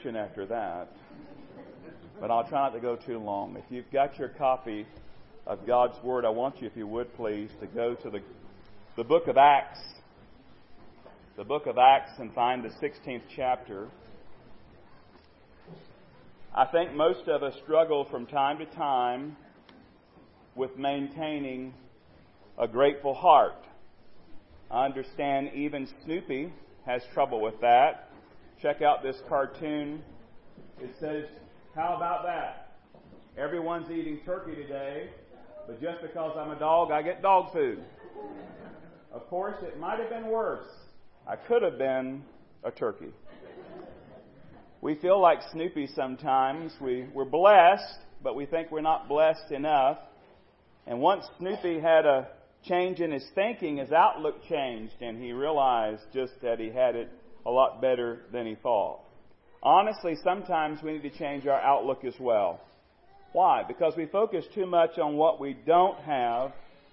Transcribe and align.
Preaching 0.00 0.16
after 0.16 0.46
that. 0.46 0.88
But 2.20 2.30
I'll 2.30 2.46
try 2.46 2.66
not 2.66 2.74
to 2.74 2.80
go 2.80 2.94
too 2.94 3.18
long. 3.18 3.56
If 3.56 3.64
you've 3.68 3.90
got 3.92 4.16
your 4.16 4.28
copy 4.28 4.86
of 5.46 5.66
God's 5.66 6.00
Word, 6.04 6.24
I 6.24 6.28
want 6.28 6.60
you, 6.60 6.68
if 6.68 6.76
you 6.76 6.86
would 6.86 7.12
please, 7.16 7.50
to 7.60 7.66
go 7.66 7.94
to 7.96 8.10
the, 8.10 8.20
the 8.96 9.02
book 9.02 9.26
of 9.26 9.36
Acts. 9.36 9.80
The 11.36 11.42
book 11.42 11.66
of 11.66 11.78
Acts 11.78 12.12
and 12.18 12.32
find 12.32 12.62
the 12.62 12.68
16th 12.68 13.22
chapter. 13.34 13.88
I 16.54 16.66
think 16.66 16.94
most 16.94 17.26
of 17.26 17.42
us 17.42 17.54
struggle 17.64 18.06
from 18.08 18.26
time 18.26 18.58
to 18.58 18.66
time 18.66 19.36
with 20.54 20.76
maintaining 20.76 21.74
a 22.56 22.68
grateful 22.68 23.14
heart. 23.14 23.64
I 24.70 24.84
understand 24.84 25.50
even 25.54 25.88
Snoopy 26.04 26.52
has 26.86 27.02
trouble 27.14 27.40
with 27.40 27.60
that. 27.62 28.07
Check 28.60 28.82
out 28.82 29.04
this 29.04 29.16
cartoon. 29.28 30.02
It 30.80 30.90
says, 30.98 31.26
How 31.76 31.94
about 31.96 32.24
that? 32.24 32.72
Everyone's 33.36 33.88
eating 33.88 34.18
turkey 34.26 34.56
today, 34.56 35.10
but 35.68 35.80
just 35.80 36.02
because 36.02 36.36
I'm 36.36 36.50
a 36.50 36.58
dog, 36.58 36.90
I 36.90 37.02
get 37.02 37.22
dog 37.22 37.52
food. 37.52 37.78
Of 39.12 39.28
course, 39.28 39.54
it 39.62 39.78
might 39.78 40.00
have 40.00 40.10
been 40.10 40.26
worse. 40.26 40.66
I 41.24 41.36
could 41.36 41.62
have 41.62 41.78
been 41.78 42.24
a 42.64 42.72
turkey. 42.72 43.12
We 44.80 44.96
feel 44.96 45.20
like 45.20 45.38
Snoopy 45.52 45.90
sometimes. 45.94 46.72
We, 46.80 47.06
we're 47.14 47.26
blessed, 47.26 48.00
but 48.24 48.34
we 48.34 48.46
think 48.46 48.72
we're 48.72 48.80
not 48.80 49.08
blessed 49.08 49.52
enough. 49.52 49.98
And 50.84 51.00
once 51.00 51.24
Snoopy 51.38 51.78
had 51.78 52.06
a 52.06 52.26
change 52.64 52.98
in 52.98 53.12
his 53.12 53.24
thinking, 53.36 53.76
his 53.76 53.92
outlook 53.92 54.42
changed, 54.48 55.00
and 55.00 55.22
he 55.22 55.30
realized 55.30 56.02
just 56.12 56.32
that 56.42 56.58
he 56.58 56.70
had 56.70 56.96
it 56.96 57.08
a 57.48 57.50
lot 57.50 57.80
better 57.80 58.20
than 58.30 58.46
he 58.46 58.54
thought. 58.54 59.00
Honestly, 59.62 60.16
sometimes 60.22 60.82
we 60.82 60.92
need 60.92 61.02
to 61.02 61.18
change 61.18 61.46
our 61.46 61.60
outlook 61.60 62.04
as 62.04 62.14
well. 62.20 62.60
Why? 63.32 63.62
Because 63.66 63.94
we 63.96 64.06
focus 64.06 64.44
too 64.54 64.66
much 64.66 64.98
on 64.98 65.16
what 65.16 65.40
we 65.40 65.56
don't 65.66 65.98
have 66.00 66.52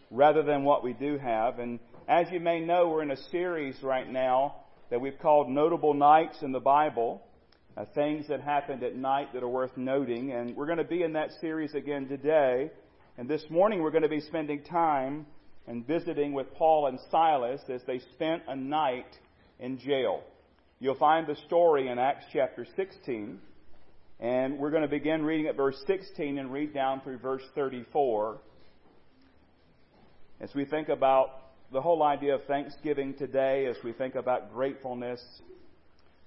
rather 0.09 0.43
than 0.43 0.63
what 0.63 0.83
we 0.83 0.93
do 0.93 1.17
have. 1.17 1.59
And 1.59 1.79
as 2.07 2.27
you 2.31 2.39
may 2.39 2.61
know, 2.61 2.87
we're 2.87 3.03
in 3.03 3.11
a 3.11 3.29
series 3.31 3.75
right 3.83 4.09
now 4.09 4.55
that 4.89 5.01
we've 5.01 5.19
called 5.19 5.49
Notable 5.49 5.93
Nights 5.93 6.37
in 6.41 6.53
the 6.53 6.59
Bible 6.59 7.21
uh, 7.75 7.83
things 7.93 8.25
that 8.29 8.39
happened 8.39 8.83
at 8.83 8.95
night 8.95 9.33
that 9.33 9.43
are 9.43 9.49
worth 9.49 9.75
noting. 9.75 10.31
And 10.31 10.55
we're 10.55 10.67
going 10.67 10.77
to 10.77 10.85
be 10.85 11.03
in 11.03 11.13
that 11.13 11.31
series 11.41 11.73
again 11.73 12.07
today. 12.07 12.71
And 13.17 13.27
this 13.27 13.43
morning 13.49 13.81
we're 13.81 13.91
going 13.91 14.03
to 14.03 14.09
be 14.09 14.21
spending 14.21 14.63
time 14.63 15.25
and 15.67 15.85
visiting 15.85 16.31
with 16.31 16.53
Paul 16.53 16.87
and 16.87 16.97
Silas 17.11 17.59
as 17.67 17.81
they 17.85 17.99
spent 18.13 18.43
a 18.47 18.55
night 18.55 19.17
in 19.59 19.77
jail. 19.79 20.23
You'll 20.77 20.95
find 20.95 21.25
the 21.25 21.37
story 21.47 21.87
in 21.87 21.97
Acts 21.97 22.25
chapter 22.33 22.67
16. 22.75 23.39
And 24.19 24.59
we're 24.59 24.71
going 24.71 24.81
to 24.81 24.89
begin 24.89 25.23
reading 25.23 25.47
at 25.47 25.55
verse 25.55 25.81
16 25.87 26.37
and 26.37 26.51
read 26.51 26.73
down 26.73 26.99
through 26.99 27.19
verse 27.19 27.43
34. 27.55 28.37
As 30.41 30.49
we 30.53 30.65
think 30.65 30.89
about 30.89 31.29
the 31.71 31.81
whole 31.81 32.03
idea 32.03 32.35
of 32.35 32.43
Thanksgiving 32.43 33.13
today, 33.13 33.67
as 33.67 33.77
we 33.85 33.93
think 33.93 34.15
about 34.15 34.53
gratefulness, 34.53 35.21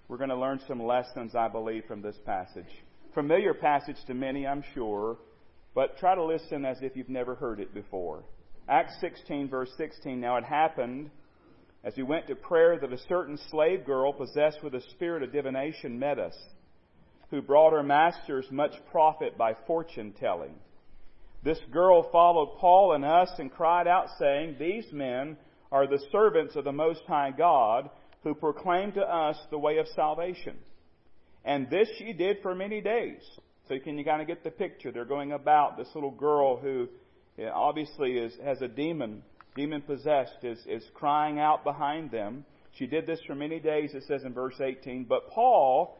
we're 0.08 0.16
going 0.16 0.30
to 0.30 0.36
learn 0.36 0.60
some 0.66 0.82
lessons, 0.82 1.34
I 1.34 1.48
believe, 1.48 1.84
from 1.86 2.00
this 2.00 2.16
passage. 2.24 2.72
Familiar 3.12 3.52
passage 3.52 3.98
to 4.06 4.14
many, 4.14 4.46
I'm 4.46 4.64
sure, 4.74 5.18
but 5.74 5.98
try 5.98 6.14
to 6.14 6.24
listen 6.24 6.64
as 6.64 6.78
if 6.80 6.96
you've 6.96 7.10
never 7.10 7.34
heard 7.34 7.60
it 7.60 7.74
before. 7.74 8.24
Acts 8.66 8.94
16, 9.02 9.50
verse 9.50 9.70
16. 9.76 10.18
Now 10.18 10.38
it 10.38 10.44
happened 10.44 11.10
as 11.84 11.94
we 11.96 12.02
went 12.02 12.26
to 12.26 12.34
prayer 12.34 12.78
that 12.78 12.92
a 12.92 12.98
certain 13.08 13.38
slave 13.50 13.84
girl 13.84 14.12
possessed 14.12 14.62
with 14.62 14.75
a 14.75 14.82
spirit 14.90 15.22
of 15.22 15.32
divination 15.32 15.98
met 15.98 16.19
us, 16.19 16.36
who 17.30 17.42
brought 17.42 17.72
her 17.72 17.82
masters 17.82 18.46
much 18.50 18.72
profit 18.90 19.36
by 19.36 19.54
fortune 19.66 20.12
telling. 20.19 20.54
This 21.44 21.60
girl 21.72 22.10
followed 22.10 22.58
Paul 22.58 22.94
and 22.94 23.04
us 23.04 23.30
and 23.38 23.50
cried 23.50 23.86
out, 23.86 24.08
saying, 24.19 24.56
These 24.58 24.92
men 24.92 25.36
are 25.70 25.86
the 25.86 26.02
servants 26.10 26.56
of 26.56 26.64
the 26.64 26.72
Most 26.72 27.02
High 27.06 27.30
God 27.30 27.90
who 28.24 28.34
proclaim 28.34 28.92
to 28.92 29.00
us 29.00 29.36
the 29.50 29.58
way 29.58 29.78
of 29.78 29.86
salvation. 29.94 30.56
And 31.44 31.70
this 31.70 31.88
she 31.98 32.12
did 32.12 32.38
for 32.42 32.54
many 32.54 32.81
days. 32.81 33.22
So 33.69 33.78
can 33.78 33.98
you 33.98 34.04
kind 34.04 34.20
of 34.20 34.26
get 34.26 34.42
the 34.42 34.50
picture? 34.50 34.90
They're 34.90 35.04
going 35.04 35.32
about 35.32 35.76
this 35.76 35.88
little 35.94 36.10
girl 36.10 36.56
who 36.56 36.88
obviously 37.52 38.19
is, 38.19 38.32
has 38.42 38.60
a 38.62 38.69
demon, 38.69 39.22
demon 39.58 39.82
possessed, 39.82 40.44
is, 40.44 40.58
is 40.66 40.84
crying 40.94 41.40
out 41.40 41.64
behind 41.64 42.12
them. 42.12 42.44
She 42.72 42.87
did 42.87 43.06
this 43.06 43.20
for 43.26 43.34
many 43.34 43.58
days, 43.58 43.93
it 43.93 44.05
says 44.06 44.22
in 44.22 44.32
verse 44.32 44.60
18. 44.60 45.05
But 45.05 45.28
Paul, 45.31 45.99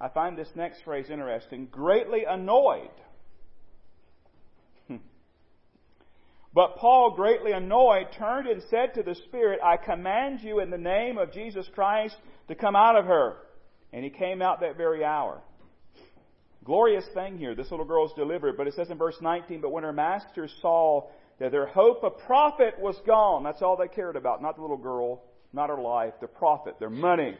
I 0.00 0.08
find 0.08 0.38
this 0.38 0.48
next 0.54 0.82
phrase 0.84 1.10
interesting, 1.10 1.68
greatly 1.70 2.24
annoyed 2.26 2.90
But 6.54 6.76
Paul, 6.76 7.14
greatly 7.16 7.52
annoyed, 7.52 8.06
turned 8.16 8.46
and 8.46 8.62
said 8.70 8.94
to 8.94 9.02
the 9.02 9.16
Spirit, 9.26 9.60
I 9.62 9.76
command 9.76 10.40
you 10.40 10.60
in 10.60 10.70
the 10.70 10.78
name 10.78 11.18
of 11.18 11.32
Jesus 11.32 11.66
Christ 11.74 12.16
to 12.48 12.54
come 12.54 12.76
out 12.76 12.96
of 12.96 13.04
her. 13.04 13.36
And 13.92 14.04
he 14.04 14.10
came 14.10 14.40
out 14.40 14.60
that 14.60 14.76
very 14.76 15.04
hour. 15.04 15.42
Glorious 16.64 17.04
thing 17.12 17.38
here. 17.38 17.54
This 17.54 17.70
little 17.70 17.84
girl 17.84 18.06
is 18.06 18.12
delivered. 18.16 18.56
But 18.56 18.68
it 18.68 18.74
says 18.74 18.88
in 18.88 18.96
verse 18.96 19.16
19, 19.20 19.60
But 19.60 19.72
when 19.72 19.84
her 19.84 19.92
master 19.92 20.48
saw 20.62 21.08
that 21.38 21.50
their 21.50 21.66
hope 21.66 22.04
of 22.04 22.18
profit 22.26 22.78
was 22.78 22.96
gone, 23.06 23.42
that's 23.42 23.62
all 23.62 23.76
they 23.76 23.88
cared 23.88 24.16
about. 24.16 24.42
Not 24.42 24.56
the 24.56 24.62
little 24.62 24.76
girl, 24.76 25.22
not 25.52 25.68
her 25.68 25.80
life, 25.80 26.14
the 26.20 26.26
profit, 26.26 26.78
their 26.78 26.90
money. 26.90 27.36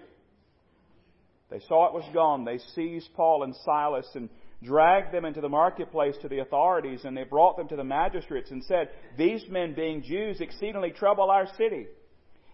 They 1.50 1.60
saw 1.68 1.86
it 1.86 1.94
was 1.94 2.08
gone. 2.12 2.44
They 2.44 2.58
seized 2.74 3.10
Paul 3.14 3.44
and 3.44 3.54
Silas 3.64 4.08
and 4.14 4.28
dragged 4.62 5.12
them 5.12 5.24
into 5.24 5.40
the 5.40 5.48
marketplace 5.48 6.16
to 6.22 6.28
the 6.28 6.40
authorities, 6.40 7.04
and 7.04 7.16
they 7.16 7.24
brought 7.24 7.56
them 7.56 7.68
to 7.68 7.76
the 7.76 7.84
magistrates 7.84 8.50
and 8.50 8.64
said, 8.64 8.88
These 9.16 9.44
men, 9.48 9.74
being 9.74 10.02
Jews, 10.02 10.40
exceedingly 10.40 10.90
trouble 10.90 11.30
our 11.30 11.46
city. 11.56 11.86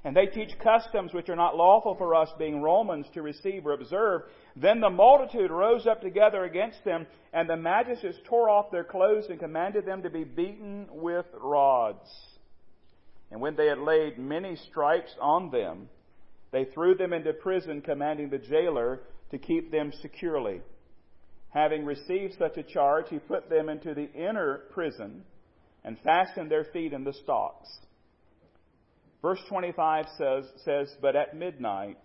And 0.03 0.17
they 0.17 0.27
teach 0.27 0.59
customs 0.59 1.13
which 1.13 1.29
are 1.29 1.37
not 1.37 1.57
lawful 1.57 1.95
for 1.95 2.15
us, 2.15 2.31
being 2.39 2.63
Romans, 2.63 3.07
to 3.13 3.21
receive 3.21 3.67
or 3.67 3.73
observe. 3.73 4.23
Then 4.57 4.81
the 4.81 4.89
multitude 4.89 5.51
rose 5.51 5.87
up 5.87 6.01
together 6.01 6.45
against 6.45 6.83
them, 6.85 7.07
and 7.35 7.49
the 7.49 7.57
magistrates 7.57 8.19
tore 8.27 8.49
off 8.49 8.71
their 8.71 8.85
clothes 8.85 9.27
and 9.29 9.39
commanded 9.39 9.85
them 9.85 10.03
to 10.03 10.11
be 10.11 10.25
beaten 10.25 10.87
with 10.91 11.27
rods. 11.35 12.09
And 13.31 13.43
when 13.43 13.57
they 13.57 13.67
had 13.67 13.79
laid 13.79 14.19
many 14.19 14.57
stripes 14.57 15.15
on 15.21 15.51
them, 15.51 15.89
they 16.51 16.65
threw 16.65 16.95
them 16.95 17.13
into 17.13 17.33
prison, 17.35 17.83
commanding 17.83 18.31
the 18.31 18.39
jailer 18.39 19.01
to 19.31 19.39
keep 19.39 19.71
them 19.71 19.93
securely. 20.01 20.63
Having 21.51 21.85
received 21.85 22.35
such 22.39 22.57
a 22.57 22.63
charge, 22.63 23.07
he 23.11 23.19
put 23.19 23.51
them 23.51 23.69
into 23.69 23.93
the 23.95 24.11
inner 24.13 24.63
prison 24.73 25.25
and 25.85 25.99
fastened 26.01 26.51
their 26.51 26.65
feet 26.65 26.93
in 26.93 27.05
the 27.05 27.13
stocks. 27.13 27.69
Verse 29.23 29.41
25 29.49 30.07
says, 30.17 30.45
says, 30.65 30.95
But 31.01 31.15
at 31.15 31.37
midnight, 31.37 31.99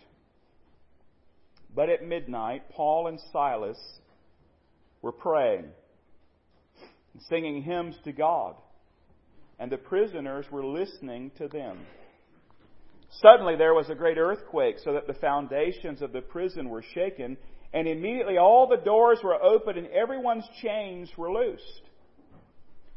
but 1.74 1.90
at 1.90 2.06
midnight, 2.06 2.70
Paul 2.72 3.08
and 3.08 3.20
Silas 3.32 3.80
were 5.02 5.12
praying, 5.12 5.66
and 7.14 7.22
singing 7.30 7.62
hymns 7.62 7.96
to 8.04 8.12
God, 8.12 8.56
and 9.60 9.72
the 9.72 9.78
prisoners 9.78 10.46
were 10.52 10.66
listening 10.66 11.32
to 11.38 11.48
them. 11.48 11.80
Suddenly 13.22 13.56
there 13.56 13.74
was 13.74 13.90
a 13.90 13.96
great 13.96 14.18
earthquake, 14.18 14.76
so 14.84 14.94
that 14.94 15.08
the 15.08 15.14
foundations 15.14 16.02
of 16.02 16.12
the 16.12 16.22
prison 16.22 16.70
were 16.70 16.84
shaken, 16.94 17.38
and 17.74 17.88
immediately 17.88 18.38
all 18.38 18.68
the 18.68 18.84
doors 18.84 19.20
were 19.24 19.42
opened 19.42 19.78
and 19.78 19.88
everyone's 19.88 20.48
chains 20.62 21.10
were 21.18 21.32
loosed. 21.32 21.82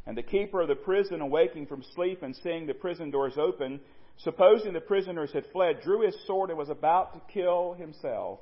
And 0.06 0.16
the 0.16 0.22
keeper 0.22 0.62
of 0.62 0.68
the 0.68 0.74
prison, 0.74 1.20
awaking 1.20 1.66
from 1.66 1.84
sleep 1.94 2.22
and 2.22 2.34
seeing 2.34 2.66
the 2.66 2.74
prison 2.74 3.10
doors 3.10 3.34
open, 3.36 3.80
supposing 4.18 4.72
the 4.72 4.80
prisoners 4.80 5.30
had 5.32 5.46
fled, 5.52 5.82
drew 5.82 6.04
his 6.04 6.16
sword 6.26 6.50
and 6.50 6.58
was 6.58 6.68
about 6.68 7.14
to 7.14 7.32
kill 7.32 7.74
himself. 7.74 8.40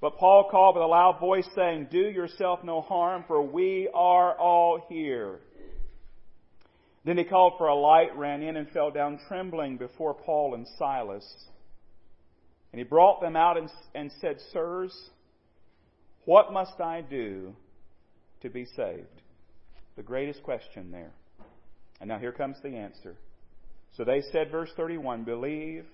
But 0.00 0.18
Paul 0.18 0.48
called 0.50 0.76
with 0.76 0.84
a 0.84 0.86
loud 0.86 1.18
voice, 1.18 1.48
saying, 1.54 1.88
Do 1.90 1.98
yourself 1.98 2.62
no 2.62 2.82
harm, 2.82 3.24
for 3.26 3.42
we 3.42 3.88
are 3.94 4.38
all 4.38 4.84
here. 4.88 5.40
Then 7.04 7.16
he 7.16 7.24
called 7.24 7.54
for 7.56 7.68
a 7.68 7.74
light, 7.74 8.16
ran 8.16 8.42
in, 8.42 8.56
and 8.56 8.68
fell 8.70 8.90
down 8.90 9.20
trembling 9.28 9.78
before 9.78 10.12
Paul 10.12 10.54
and 10.54 10.66
Silas. 10.78 11.24
And 12.72 12.78
he 12.78 12.84
brought 12.84 13.22
them 13.22 13.36
out 13.36 13.56
and, 13.56 13.70
and 13.94 14.10
said, 14.20 14.36
Sirs, 14.52 14.94
what 16.24 16.52
must 16.52 16.78
I 16.80 17.00
do 17.00 17.54
to 18.42 18.50
be 18.50 18.66
saved? 18.76 19.22
The 19.96 20.02
greatest 20.02 20.42
question 20.42 20.90
there. 20.90 21.12
And 22.00 22.08
now 22.08 22.18
here 22.18 22.32
comes 22.32 22.56
the 22.62 22.76
answer. 22.76 23.16
So 23.96 24.04
they 24.04 24.22
said, 24.32 24.50
verse 24.50 24.70
31, 24.76 25.24
Believe 25.24 25.86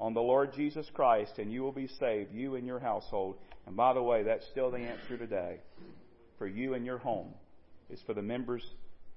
on 0.00 0.12
the 0.12 0.20
Lord 0.20 0.52
Jesus 0.54 0.88
Christ, 0.92 1.38
and 1.38 1.52
you 1.52 1.62
will 1.62 1.72
be 1.72 1.88
saved, 2.00 2.32
you 2.32 2.56
and 2.56 2.66
your 2.66 2.80
household. 2.80 3.36
And 3.66 3.76
by 3.76 3.92
the 3.92 4.02
way, 4.02 4.24
that's 4.24 4.46
still 4.50 4.70
the 4.70 4.78
answer 4.78 5.16
today. 5.16 5.60
For 6.38 6.46
you 6.46 6.74
and 6.74 6.84
your 6.84 6.98
home 6.98 7.34
is 7.90 8.00
for 8.06 8.14
the 8.14 8.22
members 8.22 8.64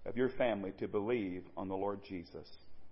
of 0.05 0.17
your 0.17 0.29
family 0.29 0.71
to 0.79 0.87
believe 0.87 1.43
on 1.57 1.67
the 1.67 1.75
Lord 1.75 2.01
Jesus. 2.07 2.47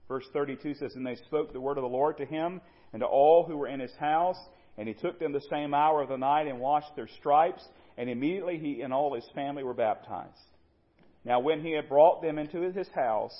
Verse 0.07 0.25
32 0.33 0.75
says, 0.75 0.95
And 0.95 1.05
they 1.05 1.15
spoke 1.15 1.53
the 1.53 1.61
word 1.61 1.77
of 1.77 1.83
the 1.83 1.87
Lord 1.87 2.17
to 2.17 2.25
him 2.25 2.61
and 2.93 3.01
to 3.01 3.05
all 3.05 3.45
who 3.45 3.57
were 3.57 3.67
in 3.67 3.79
his 3.79 3.95
house. 3.99 4.37
And 4.77 4.87
he 4.87 4.93
took 4.95 5.19
them 5.19 5.33
the 5.33 5.45
same 5.51 5.73
hour 5.73 6.01
of 6.01 6.09
the 6.09 6.17
night 6.17 6.47
and 6.47 6.59
washed 6.59 6.95
their 6.95 7.09
stripes, 7.19 7.61
and 7.97 8.09
immediately 8.09 8.57
he 8.57 8.81
and 8.81 8.93
all 8.93 9.13
his 9.13 9.27
family 9.35 9.63
were 9.63 9.73
baptized. 9.73 10.31
Now, 11.25 11.41
when 11.41 11.61
he 11.61 11.73
had 11.73 11.89
brought 11.89 12.21
them 12.21 12.39
into 12.39 12.61
his 12.61 12.87
house, 12.95 13.37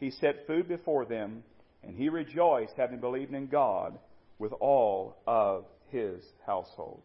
he 0.00 0.10
set 0.10 0.46
food 0.46 0.66
before 0.66 1.04
them, 1.04 1.44
and 1.84 1.94
he 1.94 2.08
rejoiced, 2.08 2.72
having 2.76 2.98
believed 2.98 3.32
in 3.34 3.46
God, 3.46 3.98
with 4.38 4.52
all 4.54 5.18
of 5.26 5.64
his 5.90 6.24
household. 6.46 7.02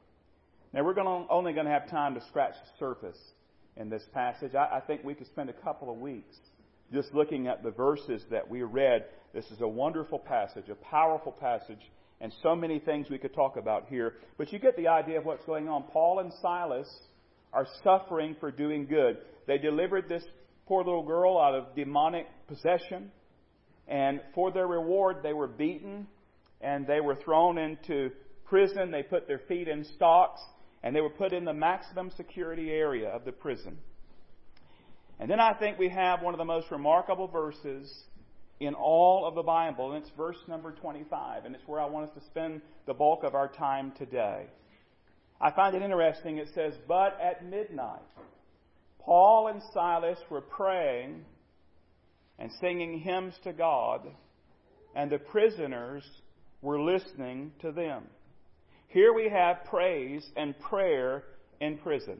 Now, 0.73 0.83
we're 0.83 0.93
going 0.93 1.07
to, 1.07 1.31
only 1.31 1.53
going 1.53 1.65
to 1.65 1.71
have 1.71 1.89
time 1.89 2.15
to 2.15 2.21
scratch 2.27 2.53
the 2.53 2.79
surface 2.79 3.19
in 3.77 3.89
this 3.89 4.03
passage. 4.13 4.55
I, 4.55 4.77
I 4.77 4.79
think 4.79 5.03
we 5.03 5.13
could 5.13 5.27
spend 5.27 5.49
a 5.49 5.53
couple 5.53 5.91
of 5.91 5.97
weeks 5.97 6.35
just 6.93 7.13
looking 7.13 7.47
at 7.47 7.63
the 7.63 7.71
verses 7.71 8.23
that 8.31 8.49
we 8.49 8.63
read. 8.63 9.05
This 9.33 9.45
is 9.51 9.61
a 9.61 9.67
wonderful 9.67 10.19
passage, 10.19 10.69
a 10.69 10.75
powerful 10.75 11.31
passage, 11.31 11.79
and 12.21 12.33
so 12.41 12.55
many 12.55 12.79
things 12.79 13.09
we 13.09 13.17
could 13.17 13.33
talk 13.33 13.57
about 13.57 13.87
here. 13.89 14.13
But 14.37 14.53
you 14.53 14.59
get 14.59 14.77
the 14.77 14.87
idea 14.87 15.17
of 15.17 15.25
what's 15.25 15.45
going 15.45 15.67
on. 15.67 15.83
Paul 15.83 16.19
and 16.19 16.31
Silas 16.41 16.87
are 17.51 17.67
suffering 17.83 18.35
for 18.39 18.51
doing 18.51 18.85
good. 18.85 19.17
They 19.47 19.57
delivered 19.57 20.07
this 20.07 20.23
poor 20.67 20.83
little 20.83 21.03
girl 21.03 21.37
out 21.39 21.55
of 21.55 21.75
demonic 21.75 22.27
possession, 22.47 23.11
and 23.87 24.21
for 24.33 24.51
their 24.51 24.67
reward, 24.67 25.17
they 25.23 25.33
were 25.33 25.47
beaten 25.47 26.07
and 26.61 26.87
they 26.87 26.99
were 26.99 27.15
thrown 27.15 27.57
into 27.57 28.09
prison. 28.45 28.91
They 28.91 29.03
put 29.03 29.27
their 29.27 29.41
feet 29.47 29.67
in 29.67 29.83
stocks 29.83 30.41
and 30.83 30.95
they 30.95 31.01
were 31.01 31.09
put 31.09 31.33
in 31.33 31.45
the 31.45 31.53
maximum 31.53 32.11
security 32.15 32.71
area 32.71 33.09
of 33.09 33.25
the 33.25 33.31
prison. 33.31 33.77
And 35.19 35.29
then 35.29 35.39
I 35.39 35.53
think 35.53 35.79
we 35.79 35.89
have 35.89 36.21
one 36.21 36.33
of 36.33 36.37
the 36.37 36.45
most 36.45 36.69
remarkable 36.71 37.27
verses 37.27 37.91
in 38.59 38.73
all 38.73 39.25
of 39.25 39.35
the 39.35 39.43
Bible, 39.43 39.91
and 39.91 40.03
it's 40.03 40.11
verse 40.15 40.37
number 40.47 40.71
25, 40.71 41.45
and 41.45 41.55
it's 41.55 41.67
where 41.67 41.79
I 41.79 41.85
want 41.85 42.09
us 42.09 42.15
to 42.15 42.25
spend 42.25 42.61
the 42.85 42.93
bulk 42.93 43.23
of 43.23 43.35
our 43.35 43.47
time 43.47 43.93
today. 43.97 44.45
I 45.41 45.51
find 45.51 45.75
it 45.75 45.81
interesting. 45.81 46.37
It 46.37 46.49
says, 46.53 46.73
But 46.87 47.19
at 47.21 47.45
midnight, 47.45 48.01
Paul 49.05 49.49
and 49.49 49.61
Silas 49.71 50.17
were 50.31 50.41
praying 50.41 51.23
and 52.39 52.51
singing 52.59 52.99
hymns 52.99 53.35
to 53.43 53.53
God, 53.53 54.01
and 54.95 55.11
the 55.11 55.19
prisoners 55.19 56.03
were 56.61 56.81
listening 56.81 57.51
to 57.61 57.71
them. 57.71 58.05
Here 58.87 59.13
we 59.13 59.29
have 59.29 59.65
praise 59.65 60.27
and 60.35 60.59
prayer 60.59 61.23
in 61.61 61.77
prison. 61.77 62.19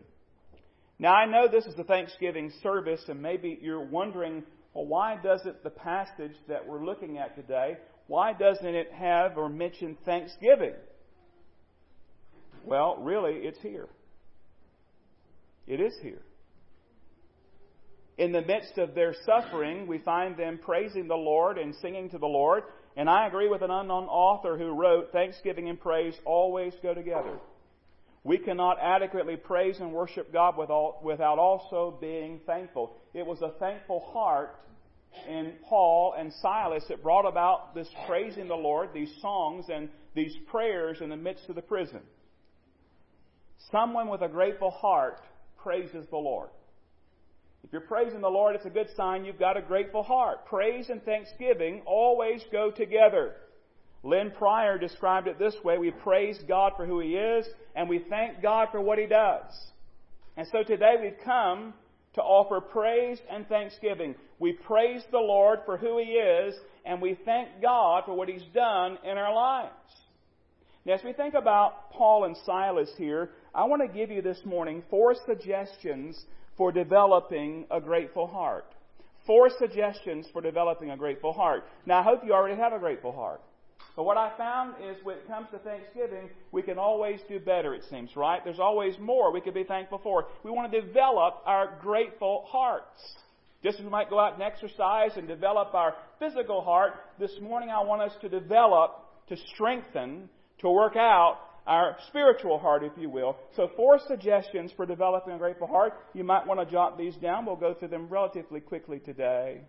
Now, 1.00 1.14
I 1.14 1.26
know 1.26 1.48
this 1.48 1.66
is 1.66 1.78
a 1.80 1.84
Thanksgiving 1.84 2.52
service, 2.62 3.02
and 3.08 3.22
maybe 3.22 3.58
you're 3.62 3.84
wondering, 3.84 4.44
well, 4.74 4.86
why 4.86 5.18
doesn't 5.22 5.64
the 5.64 5.72
passage 5.72 6.36
that 6.48 6.66
we're 6.68 6.86
looking 6.86 7.18
at 7.18 7.36
today, 7.36 7.78
why 8.08 8.34
doesn't 8.34 8.76
it 8.76 8.92
have 8.94 9.38
or 9.38 9.50
mention 9.50 9.98
Thanksgiving? 10.06 10.76
Well, 12.64 12.98
really, 13.02 13.40
it's 13.40 13.60
here. 13.62 13.88
It 15.68 15.82
is 15.82 15.94
here. 16.02 16.22
In 18.18 18.32
the 18.32 18.42
midst 18.42 18.78
of 18.78 18.96
their 18.96 19.14
suffering, 19.26 19.88
we 19.88 19.98
find 20.00 20.38
them 20.38 20.60
praising 20.64 21.08
the 21.08 21.16
Lord 21.16 21.58
and 21.58 21.76
singing 21.76 22.10
to 22.12 22.18
the 22.18 22.26
Lord. 22.26 22.64
And 22.96 23.10
I 23.10 23.28
agree 23.28 23.50
with 23.50 23.62
an 23.62 23.72
unknown 23.72 24.06
author 24.06 24.58
who 24.58 24.70
wrote, 24.70 25.12
Thanksgiving 25.12 25.68
and 25.68 25.80
praise 25.80 26.16
always 26.24 26.74
go 26.82 26.94
together. 26.94 27.38
We 28.24 28.38
cannot 28.38 28.78
adequately 28.82 29.36
praise 29.36 29.80
and 29.80 29.92
worship 29.92 30.32
God 30.32 30.56
without 30.58 31.38
also 31.38 31.98
being 32.00 32.40
thankful. 32.48 32.96
It 33.14 33.26
was 33.26 33.42
a 33.42 33.52
thankful 33.60 34.00
heart 34.14 34.56
in 35.28 35.54
Paul 35.68 36.16
and 36.18 36.34
Silas 36.42 36.86
that 36.90 37.04
brought 37.04 37.28
about 37.28 37.76
this 37.76 37.88
praising 38.08 38.48
the 38.48 38.56
Lord, 38.56 38.90
these 38.94 39.14
songs 39.22 39.66
and 39.72 39.90
these 40.16 40.36
prayers 40.48 41.02
in 41.02 41.10
the 41.10 41.18
midst 41.18 41.50
of 41.50 41.56
the 41.56 41.62
prison. 41.62 42.00
Someone 43.72 44.08
with 44.08 44.22
a 44.22 44.28
grateful 44.30 44.72
heart 44.72 45.20
praises 45.58 46.08
the 46.10 46.18
Lord. 46.18 46.50
If 47.66 47.72
you're 47.72 47.82
praising 47.82 48.22
the 48.22 48.30
Lord, 48.30 48.56
it's 48.56 48.68
a 48.68 48.70
good 48.70 48.90
sign 48.96 49.26
you've 49.26 49.40
got 49.40 49.58
a 49.58 49.62
grateful 49.62 50.04
heart. 50.04 50.46
Praise 50.46 50.90
and 50.90 51.04
thanksgiving 51.04 51.82
always 51.88 52.44
go 52.52 52.70
together. 52.70 53.34
Lynn 54.04 54.30
Pryor 54.38 54.78
described 54.78 55.28
it 55.28 55.40
this 55.40 55.56
way 55.64 55.80
We 55.80 55.90
praise 55.90 56.38
God 56.48 56.74
for 56.78 56.86
who 56.86 57.00
He 57.00 57.16
is, 57.16 57.48
and 57.76 57.90
we 57.90 58.06
thank 58.08 58.44
God 58.44 58.68
for 58.72 58.80
what 58.82 59.00
He 59.00 59.08
does. 59.08 59.52
And 60.38 60.48
so 60.52 60.62
today 60.62 60.94
we've 61.02 61.26
come 61.26 61.74
to 62.14 62.22
offer 62.22 62.62
praise 62.62 63.18
and 63.32 63.48
thanksgiving. 63.48 64.14
We 64.38 64.54
praise 64.54 65.02
the 65.10 65.18
Lord 65.18 65.62
for 65.66 65.76
who 65.76 65.98
He 65.98 66.12
is, 66.12 66.54
and 66.86 67.02
we 67.02 67.18
thank 67.26 67.64
God 67.64 68.04
for 68.06 68.14
what 68.14 68.30
He's 68.30 68.46
done 68.54 69.00
in 69.04 69.18
our 69.18 69.34
lives. 69.34 69.72
Now, 70.86 70.94
as 70.94 71.04
we 71.04 71.14
think 71.14 71.34
about 71.34 71.90
Paul 71.90 72.26
and 72.26 72.38
Silas 72.46 72.92
here, 72.96 73.32
I 73.56 73.64
want 73.64 73.82
to 73.82 73.88
give 73.88 74.12
you 74.12 74.22
this 74.22 74.42
morning 74.46 74.84
four 74.92 75.16
suggestions 75.26 76.24
for 76.58 76.72
developing 76.72 77.66
a 77.72 77.82
grateful 77.82 78.28
heart. 78.28 78.66
Four 79.26 79.50
suggestions 79.58 80.28
for 80.32 80.42
developing 80.42 80.92
a 80.92 80.98
grateful 80.98 81.34
heart. 81.34 81.64
Now, 81.86 82.00
I 82.00 82.04
hope 82.04 82.22
you 82.24 82.34
already 82.34 82.56
have 82.56 82.74
a 82.74 82.80
grateful 82.80 83.12
heart. 83.12 83.42
But 83.96 84.04
what 84.04 84.18
I 84.18 84.36
found 84.38 84.76
is 84.84 84.98
when 85.04 85.18
it 85.18 85.28
comes 85.28 85.48
to 85.52 85.60
Thanksgiving, 85.60 86.30
we 86.52 86.62
can 86.62 86.78
always 86.78 87.20
do 87.30 87.40
better, 87.40 87.74
it 87.74 87.84
seems, 87.90 88.16
right? 88.16 88.42
There's 88.44 88.60
always 88.60 88.96
more 89.00 89.32
we 89.32 89.42
could 89.42 89.54
be 89.54 89.64
thankful 89.64 90.00
for. 90.04 90.26
We 90.44 90.52
want 90.52 90.72
to 90.72 90.82
develop 90.82 91.36
our 91.46 91.78
grateful 91.82 92.46
hearts. 92.48 93.00
Just 93.64 93.80
as 93.80 93.86
we 93.86 93.90
might 93.90 94.10
go 94.10 94.20
out 94.20 94.34
and 94.34 94.44
exercise 94.44 95.12
and 95.16 95.28
develop 95.28 95.74
our 95.74 95.96
physical 96.20 96.62
heart, 96.62 96.94
this 97.20 97.32
morning 97.42 97.70
I 97.70 97.84
want 97.84 98.02
us 98.02 98.12
to 98.22 98.30
develop, 98.30 98.92
to 99.30 99.38
strengthen, 99.54 100.30
to 100.60 100.70
work 100.70 100.96
out 100.96 101.40
our 101.68 101.98
spiritual 102.08 102.60
heart, 102.60 102.84
if 102.84 102.92
you 102.98 103.10
will. 103.10 103.38
So, 103.56 103.70
four 103.76 104.00
suggestions 104.08 104.72
for 104.76 104.86
developing 104.86 105.34
a 105.34 105.38
grateful 105.38 105.68
heart. 105.68 105.94
You 106.14 106.24
might 106.24 106.46
want 106.46 106.60
to 106.60 106.72
jot 106.72 106.98
these 106.98 107.16
down. 107.16 107.46
We'll 107.46 107.56
go 107.56 107.74
through 107.74 107.88
them 107.90 108.08
relatively 108.08 108.60
quickly 108.60 109.00
today. 109.00 109.62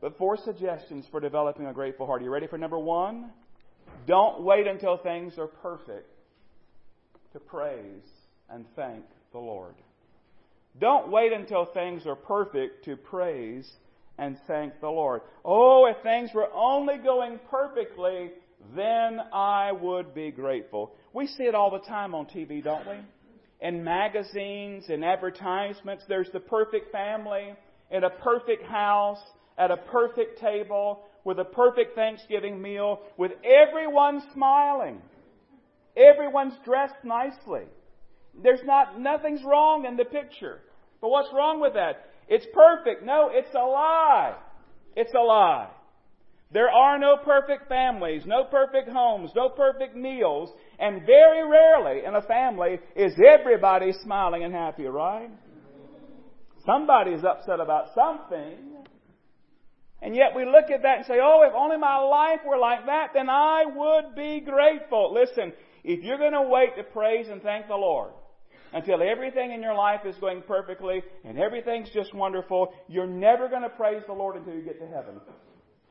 But 0.00 0.16
four 0.16 0.36
suggestions 0.36 1.06
for 1.10 1.20
developing 1.20 1.66
a 1.66 1.72
grateful 1.72 2.06
heart. 2.06 2.22
Are 2.22 2.24
you 2.24 2.30
ready 2.30 2.46
for 2.46 2.56
number 2.56 2.78
one? 2.78 3.30
Don't 4.06 4.42
wait 4.42 4.66
until 4.66 4.96
things 4.96 5.34
are 5.38 5.48
perfect 5.48 6.08
to 7.32 7.40
praise 7.40 8.02
and 8.48 8.64
thank 8.76 9.04
the 9.32 9.38
Lord. 9.38 9.74
Don't 10.80 11.10
wait 11.10 11.32
until 11.32 11.66
things 11.66 12.06
are 12.06 12.16
perfect 12.16 12.84
to 12.84 12.96
praise 12.96 13.70
and 14.18 14.38
thank 14.46 14.80
the 14.80 14.88
Lord. 14.88 15.22
Oh, 15.44 15.86
if 15.86 16.02
things 16.02 16.30
were 16.34 16.48
only 16.54 16.96
going 16.98 17.38
perfectly, 17.50 18.30
then 18.74 19.20
I 19.32 19.72
would 19.72 20.14
be 20.14 20.30
grateful. 20.30 20.92
We 21.12 21.26
see 21.26 21.44
it 21.44 21.54
all 21.54 21.70
the 21.70 21.86
time 21.86 22.14
on 22.14 22.26
TV, 22.26 22.62
don't 22.62 22.86
we? 22.86 22.96
In 23.60 23.84
magazines 23.84 24.84
and 24.88 25.04
advertisements, 25.04 26.04
there's 26.08 26.30
the 26.32 26.40
perfect 26.40 26.92
family 26.92 27.54
in 27.90 28.04
a 28.04 28.10
perfect 28.10 28.64
house 28.64 29.20
at 29.58 29.70
a 29.70 29.76
perfect 29.76 30.40
table 30.40 31.00
with 31.24 31.38
a 31.38 31.44
perfect 31.44 31.94
Thanksgiving 31.94 32.60
meal 32.62 33.00
with 33.16 33.32
everyone 33.44 34.22
smiling. 34.32 35.02
Everyone's 35.96 36.54
dressed 36.64 37.04
nicely. 37.04 37.64
There's 38.42 38.60
not, 38.64 38.98
nothing's 39.00 39.42
wrong 39.44 39.84
in 39.84 39.96
the 39.96 40.04
picture. 40.04 40.60
But 41.00 41.10
what's 41.10 41.28
wrong 41.34 41.60
with 41.60 41.74
that? 41.74 42.06
It's 42.28 42.46
perfect. 42.54 43.04
No, 43.04 43.30
it's 43.32 43.52
a 43.54 43.64
lie. 43.64 44.36
It's 44.96 45.12
a 45.14 45.20
lie. 45.20 45.68
There 46.52 46.68
are 46.68 46.98
no 46.98 47.16
perfect 47.16 47.68
families, 47.68 48.22
no 48.26 48.44
perfect 48.44 48.88
homes, 48.88 49.30
no 49.36 49.50
perfect 49.50 49.94
meals, 49.94 50.50
and 50.80 51.06
very 51.06 51.48
rarely 51.48 52.04
in 52.04 52.14
a 52.16 52.22
family 52.22 52.80
is 52.96 53.12
everybody 53.24 53.92
smiling 54.02 54.42
and 54.42 54.52
happy, 54.52 54.86
right? 54.86 55.30
Somebody's 56.66 57.22
upset 57.24 57.60
about 57.60 57.94
something. 57.94 58.56
And 60.02 60.16
yet 60.16 60.34
we 60.34 60.44
look 60.44 60.70
at 60.74 60.82
that 60.82 60.98
and 60.98 61.06
say, 61.06 61.18
oh, 61.22 61.42
if 61.46 61.54
only 61.54 61.76
my 61.76 61.98
life 61.98 62.40
were 62.44 62.58
like 62.58 62.86
that, 62.86 63.10
then 63.14 63.28
I 63.28 63.64
would 63.66 64.16
be 64.16 64.40
grateful. 64.40 65.14
Listen, 65.14 65.52
if 65.84 66.02
you're 66.02 66.18
going 66.18 66.32
to 66.32 66.42
wait 66.42 66.74
to 66.76 66.82
praise 66.82 67.28
and 67.28 67.42
thank 67.42 67.68
the 67.68 67.76
Lord 67.76 68.12
until 68.72 69.02
everything 69.02 69.52
in 69.52 69.62
your 69.62 69.74
life 69.74 70.00
is 70.04 70.16
going 70.16 70.42
perfectly 70.42 71.02
and 71.24 71.38
everything's 71.38 71.90
just 71.90 72.12
wonderful, 72.14 72.72
you're 72.88 73.06
never 73.06 73.48
going 73.48 73.62
to 73.62 73.68
praise 73.68 74.02
the 74.06 74.12
Lord 74.12 74.36
until 74.36 74.54
you 74.54 74.62
get 74.62 74.80
to 74.80 74.86
heaven. 74.86 75.20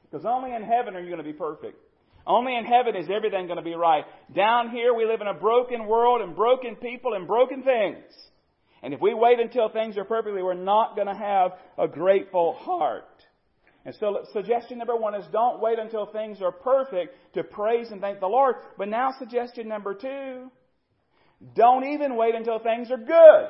Because 0.10 0.26
only 0.26 0.54
in 0.54 0.64
heaven 0.64 0.96
are 0.96 1.00
you 1.00 1.08
going 1.08 1.24
to 1.24 1.24
be 1.24 1.34
perfect. 1.34 1.78
Only 2.26 2.56
in 2.56 2.66
heaven 2.66 2.96
is 2.96 3.10
everything 3.10 3.48
going 3.48 3.58
to 3.58 3.64
be 3.64 3.76
right. 3.76 4.04
Down 4.36 4.70
here 4.70 4.94
we 4.94 5.06
live 5.06 5.22
in 5.22 5.28
a 5.28 5.34
broken 5.34 5.88
world 5.88 6.22
and 6.22 6.36
broken 6.36 6.76
people 6.76 7.14
and 7.14 7.28
broken 7.28 7.64
things. 7.64 8.04
And 8.82 8.94
if 8.94 9.02
we 9.02 9.14
wait 9.14 9.40
until 9.40 9.70
things 9.70 9.98
are 9.98 10.06
perfectly, 10.06 10.42
we're 10.42 10.54
not 10.54 10.96
going 10.96 11.08
to 11.08 11.16
have 11.16 11.52
a 11.78 11.88
grateful 11.88 12.54
heart. 12.54 13.04
And 13.86 13.96
so 14.00 14.26
suggestion 14.34 14.78
number 14.78 14.96
one 14.96 15.16
is 15.16 15.26
don't 15.32 15.62
wait 15.62 15.80
until 15.80 16.06
things 16.06 16.42
are 16.42 16.52
perfect 16.52 17.16
to 17.34 17.44
praise 17.44 17.92
and 17.92 18.02
thank 18.02 18.20
the 18.20 18.28
Lord. 18.28 18.56
But 18.78 18.90
now 18.90 19.12
suggestion 19.18 19.68
number 19.68 19.94
two, 19.94 20.52
don't 21.56 21.86
even 21.86 22.16
wait 22.16 22.36
until 22.36 22.60
things 22.60 22.92
are 22.92 22.98
good 22.98 23.50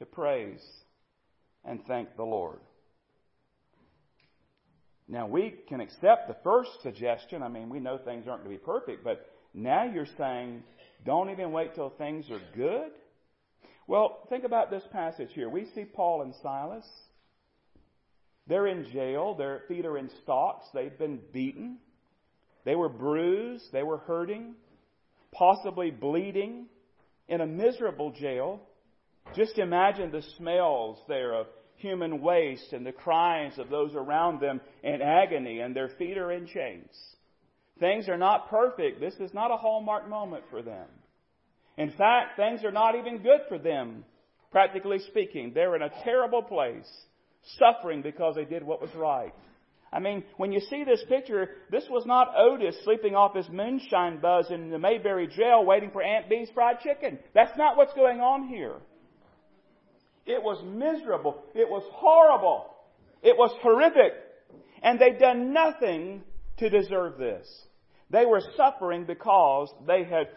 to 0.00 0.06
praise 0.06 0.64
and 1.64 1.80
thank 1.86 2.16
the 2.16 2.24
Lord. 2.24 2.58
Now 5.10 5.26
we 5.26 5.54
can 5.68 5.80
accept 5.80 6.28
the 6.28 6.36
first 6.44 6.70
suggestion. 6.82 7.42
I 7.42 7.48
mean, 7.48 7.68
we 7.68 7.80
know 7.80 7.98
things 7.98 8.28
aren't 8.28 8.44
going 8.44 8.56
to 8.56 8.60
be 8.60 8.64
perfect, 8.64 9.02
but 9.02 9.26
now 9.52 9.84
you're 9.84 10.06
saying 10.16 10.62
don't 11.04 11.30
even 11.30 11.50
wait 11.50 11.74
till 11.74 11.90
things 11.90 12.30
are 12.30 12.40
good? 12.54 12.92
Well, 13.86 14.24
think 14.28 14.44
about 14.44 14.70
this 14.70 14.84
passage 14.92 15.30
here. 15.34 15.48
We 15.48 15.66
see 15.74 15.84
Paul 15.84 16.22
and 16.22 16.34
Silas. 16.42 16.86
They're 18.46 18.68
in 18.68 18.90
jail. 18.92 19.34
Their 19.34 19.62
feet 19.66 19.84
are 19.84 19.98
in 19.98 20.10
stocks. 20.22 20.66
They've 20.72 20.96
been 20.96 21.20
beaten. 21.32 21.78
They 22.64 22.76
were 22.76 22.88
bruised. 22.88 23.72
They 23.72 23.82
were 23.82 23.98
hurting, 23.98 24.54
possibly 25.32 25.90
bleeding 25.90 26.66
in 27.28 27.40
a 27.40 27.46
miserable 27.46 28.12
jail. 28.12 28.60
Just 29.34 29.58
imagine 29.58 30.12
the 30.12 30.22
smells 30.36 30.98
there 31.08 31.34
of 31.34 31.46
human 31.80 32.20
waste 32.20 32.72
and 32.72 32.86
the 32.86 32.92
cries 32.92 33.58
of 33.58 33.68
those 33.70 33.94
around 33.94 34.40
them 34.40 34.60
in 34.82 35.02
agony, 35.02 35.60
and 35.60 35.74
their 35.74 35.88
feet 35.98 36.18
are 36.18 36.32
in 36.32 36.46
chains. 36.46 36.96
Things 37.78 38.08
are 38.08 38.18
not 38.18 38.50
perfect. 38.50 39.00
This 39.00 39.14
is 39.14 39.34
not 39.34 39.50
a 39.50 39.56
hallmark 39.56 40.08
moment 40.08 40.44
for 40.50 40.62
them. 40.62 40.86
In 41.76 41.90
fact, 41.92 42.36
things 42.36 42.62
are 42.62 42.72
not 42.72 42.94
even 42.94 43.22
good 43.22 43.40
for 43.48 43.58
them, 43.58 44.04
practically 44.50 44.98
speaking. 44.98 45.52
They're 45.54 45.76
in 45.76 45.82
a 45.82 46.02
terrible 46.04 46.42
place, 46.42 46.88
suffering 47.58 48.02
because 48.02 48.34
they 48.34 48.44
did 48.44 48.62
what 48.62 48.82
was 48.82 48.94
right. 48.94 49.32
I 49.92 49.98
mean, 49.98 50.22
when 50.36 50.52
you 50.52 50.60
see 50.60 50.84
this 50.84 51.02
picture, 51.08 51.48
this 51.70 51.84
was 51.90 52.04
not 52.06 52.34
Otis 52.36 52.76
sleeping 52.84 53.16
off 53.16 53.34
his 53.34 53.48
moonshine 53.48 54.20
buzz 54.20 54.50
in 54.50 54.70
the 54.70 54.78
Mayberry 54.78 55.26
jail 55.26 55.64
waiting 55.64 55.90
for 55.90 56.02
Aunt 56.02 56.28
Bee's 56.28 56.48
fried 56.54 56.80
chicken. 56.80 57.18
That's 57.34 57.56
not 57.56 57.76
what's 57.76 57.94
going 57.94 58.20
on 58.20 58.46
here. 58.46 58.76
It 60.26 60.42
was 60.42 60.62
miserable. 60.64 61.42
It 61.54 61.68
was 61.68 61.82
horrible. 61.92 62.66
It 63.22 63.36
was 63.36 63.50
horrific. 63.62 64.12
And 64.82 64.98
they'd 64.98 65.18
done 65.18 65.52
nothing 65.52 66.22
to 66.58 66.70
deserve 66.70 67.18
this. 67.18 67.46
They 68.10 68.26
were 68.26 68.42
suffering 68.56 69.04
because 69.04 69.72
they 69.86 70.04
had 70.04 70.28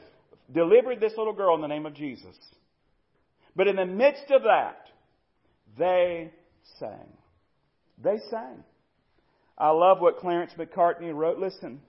delivered 0.53 0.99
this 0.99 1.13
little 1.17 1.33
girl 1.33 1.55
in 1.55 1.61
the 1.61 1.67
name 1.67 1.85
of 1.85 1.93
Jesus. 1.93 2.37
But 3.55 3.67
in 3.67 3.75
the 3.75 3.85
midst 3.85 4.31
of 4.31 4.43
that, 4.43 4.87
they 5.77 6.31
sang. 6.79 7.17
They 8.03 8.17
sang. 8.29 8.63
I 9.57 9.69
love 9.69 10.01
what 10.01 10.17
Clarence 10.17 10.53
Macartney 10.57 11.13
wrote. 11.13 11.39
Listen. 11.39 11.81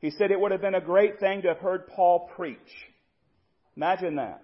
He 0.00 0.10
said 0.10 0.30
it 0.30 0.38
would 0.38 0.52
have 0.52 0.60
been 0.60 0.74
a 0.74 0.80
great 0.80 1.18
thing 1.18 1.42
to 1.42 1.48
have 1.48 1.58
heard 1.58 1.88
Paul 1.88 2.30
preach. 2.36 2.58
Imagine 3.76 4.16
that. 4.16 4.42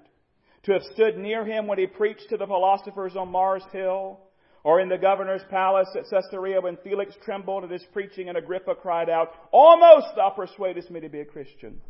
To 0.64 0.73
have 0.73 0.83
stood 0.93 1.17
near 1.17 1.45
him 1.45 1.67
when 1.67 1.79
he 1.79 1.87
preached 1.87 2.29
to 2.31 2.37
the 2.37 2.47
philosophers 2.47 3.17
on 3.17 3.31
Mars 3.31 3.64
Hill, 3.73 4.21
or 4.62 4.81
in 4.81 4.90
the 4.90 4.99
governor's 4.99 5.43
palace 5.49 5.88
at 5.97 6.05
Caesarea 6.11 6.61
when 6.61 6.76
Felix 6.85 7.14
trembled 7.25 7.64
at 7.64 7.71
his 7.71 7.85
preaching 7.93 8.29
and 8.29 8.37
Agrippa 8.37 8.75
cried 8.75 9.09
out, 9.09 9.33
Almost 9.52 10.09
thou 10.17 10.31
persuadest 10.31 10.90
me 10.90 11.00
to 11.00 11.09
be 11.09 11.21
a 11.21 11.25
Christian. 11.25 11.81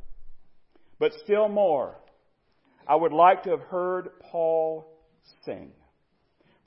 But 1.00 1.12
still 1.24 1.48
more, 1.48 1.96
I 2.86 2.94
would 2.94 3.12
like 3.12 3.42
to 3.44 3.50
have 3.50 3.62
heard 3.62 4.10
Paul 4.30 4.86
sing. 5.44 5.72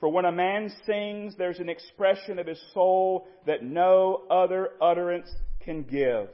For 0.00 0.08
when 0.10 0.26
a 0.26 0.32
man 0.32 0.70
sings, 0.84 1.34
there's 1.38 1.60
an 1.60 1.70
expression 1.70 2.38
of 2.38 2.46
his 2.46 2.60
soul 2.74 3.26
that 3.46 3.62
no 3.62 4.24
other 4.30 4.70
utterance 4.82 5.30
can 5.64 5.84
give. 5.84 6.28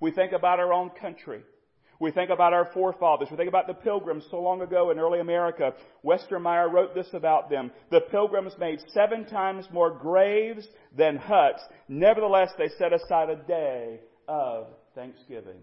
We 0.00 0.10
think 0.10 0.32
about 0.32 0.58
our 0.58 0.74
own 0.74 0.90
country. 0.90 1.42
We 2.02 2.10
think 2.10 2.30
about 2.30 2.52
our 2.52 2.68
forefathers. 2.74 3.28
We 3.30 3.36
think 3.36 3.48
about 3.48 3.68
the 3.68 3.74
pilgrims 3.74 4.24
so 4.28 4.40
long 4.40 4.60
ago 4.60 4.90
in 4.90 4.98
early 4.98 5.20
America. 5.20 5.72
Westermeyer 6.04 6.68
wrote 6.68 6.96
this 6.96 7.06
about 7.12 7.48
them. 7.48 7.70
The 7.92 8.00
pilgrims 8.00 8.54
made 8.58 8.80
seven 8.92 9.24
times 9.24 9.66
more 9.72 9.96
graves 9.96 10.66
than 10.98 11.16
huts. 11.16 11.62
Nevertheless, 11.86 12.50
they 12.58 12.70
set 12.76 12.92
aside 12.92 13.30
a 13.30 13.36
day 13.36 14.00
of 14.26 14.66
thanksgiving. 14.96 15.60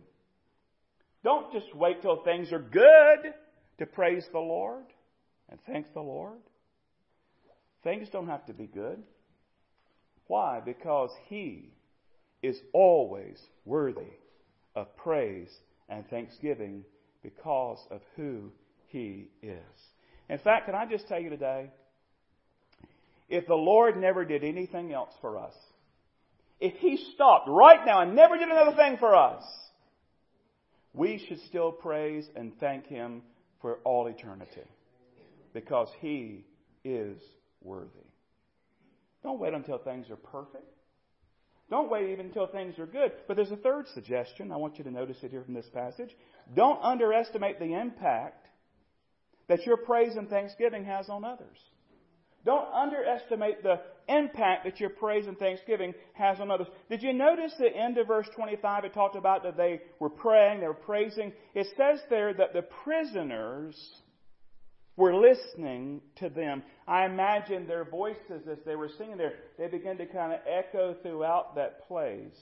Don't 1.26 1.52
just 1.52 1.76
wait 1.76 2.02
till 2.02 2.24
things 2.24 2.54
are 2.54 2.60
good 2.60 3.34
to 3.80 3.86
praise 3.86 4.26
the 4.32 4.40
Lord 4.40 4.86
and 5.50 5.60
thank 5.68 5.94
the 5.94 6.00
Lord. 6.00 6.40
Things 7.84 8.08
don't 8.14 8.30
have 8.30 8.46
to 8.46 8.54
be 8.54 8.68
good. 8.68 9.04
Why? 10.28 10.62
Because 10.64 11.12
He 11.28 11.74
is 12.42 12.58
always 12.72 13.38
worthy 13.66 14.14
of 14.74 14.96
praise 14.96 15.50
and 15.90 16.08
thanksgiving 16.10 16.84
because 17.24 17.80
of 17.92 18.02
who 18.16 18.52
He 18.88 19.30
is. 19.42 19.60
In 20.30 20.38
fact, 20.40 20.66
can 20.66 20.76
I 20.76 20.86
just 20.86 21.08
tell 21.08 21.20
you 21.20 21.30
today? 21.30 21.72
If 23.28 23.48
the 23.48 23.56
Lord 23.56 23.98
never 23.98 24.26
did 24.26 24.44
anything 24.44 24.94
else 24.94 25.14
for 25.22 25.38
us, 25.38 25.54
if 26.60 26.74
He 26.76 26.98
stopped 27.14 27.48
right 27.48 27.86
now 27.86 28.02
and 28.02 28.16
never 28.16 28.38
did 28.38 28.50
another 28.50 28.76
thing 28.76 28.98
for 28.98 29.16
us, 29.16 29.44
we 30.94 31.24
should 31.28 31.40
still 31.42 31.72
praise 31.72 32.28
and 32.36 32.58
thank 32.60 32.88
Him 32.88 33.22
for 33.62 33.80
all 33.84 34.08
eternity 34.08 34.68
because 35.54 35.90
He 36.00 36.46
is 36.84 37.22
worthy. 37.62 37.90
Don't 39.24 39.40
wait 39.40 39.54
until 39.54 39.78
things 39.78 40.10
are 40.10 40.16
perfect. 40.16 40.74
Don't 41.70 41.92
wait 41.92 42.10
even 42.10 42.28
until 42.28 42.48
things 42.48 42.80
are 42.80 42.88
good. 42.88 43.12
But 43.28 43.36
there's 43.36 43.52
a 43.52 43.58
third 43.58 43.88
suggestion. 43.94 44.52
I 44.52 44.58
want 44.58 44.78
you 44.78 44.84
to 44.86 44.92
notice 44.92 45.18
it 45.22 45.32
here 45.32 45.44
from 45.44 45.54
this 45.54 45.70
passage. 45.74 46.16
Don't 46.56 46.82
underestimate 46.82 47.60
the 47.60 47.74
impact 47.74 48.48
that 49.48 49.66
your 49.66 49.78
praise 49.78 50.16
and 50.16 50.30
thanksgiving 50.30 50.86
has 50.86 51.10
on 51.10 51.24
others. 51.24 51.58
Don't 52.46 52.68
underestimate 52.74 53.64
the 53.64 53.82
impact 54.08 54.64
that 54.66 54.80
your 54.80 54.90
praise 54.90 55.28
and 55.28 55.38
thanksgiving 55.38 55.94
has 56.14 56.40
on 56.40 56.50
others. 56.50 56.68
Did 56.90 57.04
you 57.04 57.14
notice 57.14 57.54
the 57.60 57.70
end 57.70 57.98
of 57.98 58.08
verse 58.08 58.28
25? 58.36 58.86
It 58.86 58.94
talked 58.94 59.18
about 59.18 59.44
that 59.44 59.58
they 59.58 59.82
were 60.00 60.10
praying, 60.10 60.62
they 60.62 60.68
were 60.68 60.74
praising. 60.74 61.34
It 61.54 61.68
says 61.78 62.00
there 62.10 62.34
that 62.34 62.54
the 62.54 62.62
prisoners 62.84 63.76
were 65.00 65.16
listening 65.16 66.02
to 66.18 66.30
them. 66.30 66.62
I 66.86 67.06
imagine 67.06 67.66
their 67.66 67.86
voices 67.86 68.48
as 68.52 68.58
they 68.66 68.76
were 68.76 68.90
singing 68.98 69.18
there, 69.18 69.34
they 69.58 69.68
began 69.68 69.98
to 69.98 70.06
kind 70.06 70.34
of 70.34 70.40
echo 70.46 70.96
throughout 71.02 71.56
that 71.56 71.88
place. 71.88 72.38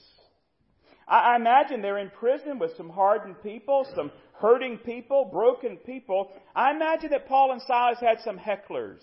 I 1.06 1.36
imagine 1.36 1.80
they're 1.80 1.98
in 1.98 2.10
prison 2.10 2.58
with 2.58 2.76
some 2.76 2.90
hardened 2.90 3.42
people, 3.42 3.86
some 3.96 4.10
hurting 4.40 4.78
people, 4.78 5.30
broken 5.32 5.78
people. 5.78 6.32
I 6.54 6.72
imagine 6.72 7.10
that 7.12 7.28
Paul 7.28 7.52
and 7.52 7.62
Silas 7.62 7.98
had 8.00 8.18
some 8.24 8.36
hecklers 8.36 9.00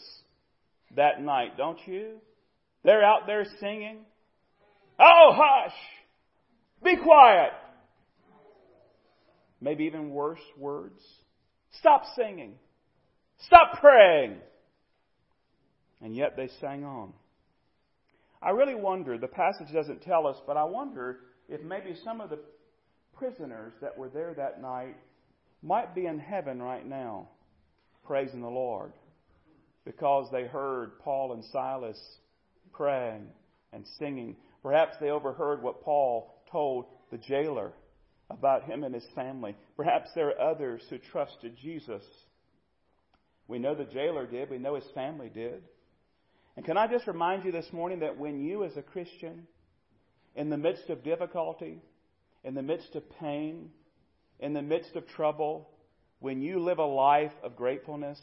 that 0.95 1.21
night, 1.21 1.57
don't 1.57 1.79
you? 1.87 2.17
They're 2.83 3.03
out 3.03 3.25
there 3.25 3.45
singing. 3.59 4.05
Oh, 4.99 5.31
hush! 5.33 5.73
Be 6.83 6.95
quiet! 6.97 7.53
Maybe 9.59 9.85
even 9.85 10.11
worse 10.11 10.43
words. 10.59 11.01
Stop 11.79 12.03
singing. 12.15 12.53
Stop 13.47 13.79
praying. 13.79 14.37
And 16.01 16.15
yet 16.15 16.35
they 16.35 16.49
sang 16.59 16.83
on. 16.83 17.13
I 18.41 18.51
really 18.51 18.75
wonder, 18.75 19.17
the 19.17 19.27
passage 19.27 19.73
doesn't 19.73 20.03
tell 20.03 20.27
us, 20.27 20.37
but 20.45 20.57
I 20.57 20.63
wonder 20.65 21.19
if 21.49 21.61
maybe 21.61 21.95
some 22.03 22.21
of 22.21 22.29
the 22.29 22.39
prisoners 23.17 23.73
that 23.81 23.97
were 23.97 24.09
there 24.09 24.33
that 24.35 24.61
night 24.61 24.95
might 25.63 25.95
be 25.95 26.05
in 26.05 26.19
heaven 26.19 26.61
right 26.61 26.85
now, 26.85 27.29
praising 28.05 28.41
the 28.41 28.47
Lord, 28.47 28.93
because 29.83 30.27
they 30.31 30.43
heard 30.43 30.99
Paul 30.99 31.33
and 31.33 31.43
Silas 31.45 31.99
praying 32.71 33.27
and 33.73 33.85
singing. 33.97 34.35
Perhaps 34.61 34.97
they 34.99 35.09
overheard 35.09 35.63
what 35.63 35.81
Paul 35.81 36.35
told 36.51 36.85
the 37.11 37.17
jailer 37.17 37.73
about 38.29 38.63
him 38.63 38.83
and 38.83 38.93
his 38.93 39.07
family. 39.15 39.55
Perhaps 39.77 40.09
there 40.13 40.29
are 40.29 40.51
others 40.51 40.81
who 40.89 40.97
trusted 40.97 41.57
Jesus 41.57 42.03
we 43.47 43.59
know 43.59 43.75
the 43.75 43.85
jailer 43.85 44.25
did. 44.25 44.49
We 44.49 44.57
know 44.57 44.75
his 44.75 44.89
family 44.93 45.29
did. 45.29 45.61
And 46.55 46.65
can 46.65 46.77
I 46.77 46.87
just 46.87 47.07
remind 47.07 47.45
you 47.45 47.51
this 47.51 47.71
morning 47.71 47.99
that 47.99 48.17
when 48.17 48.39
you, 48.39 48.63
as 48.63 48.75
a 48.77 48.81
Christian, 48.81 49.47
in 50.35 50.49
the 50.49 50.57
midst 50.57 50.89
of 50.89 51.03
difficulty, 51.03 51.81
in 52.43 52.55
the 52.55 52.61
midst 52.61 52.95
of 52.95 53.03
pain, 53.19 53.69
in 54.39 54.53
the 54.53 54.61
midst 54.61 54.95
of 54.95 55.07
trouble, 55.07 55.69
when 56.19 56.41
you 56.41 56.59
live 56.59 56.79
a 56.79 56.85
life 56.85 57.33
of 57.43 57.55
gratefulness, 57.55 58.19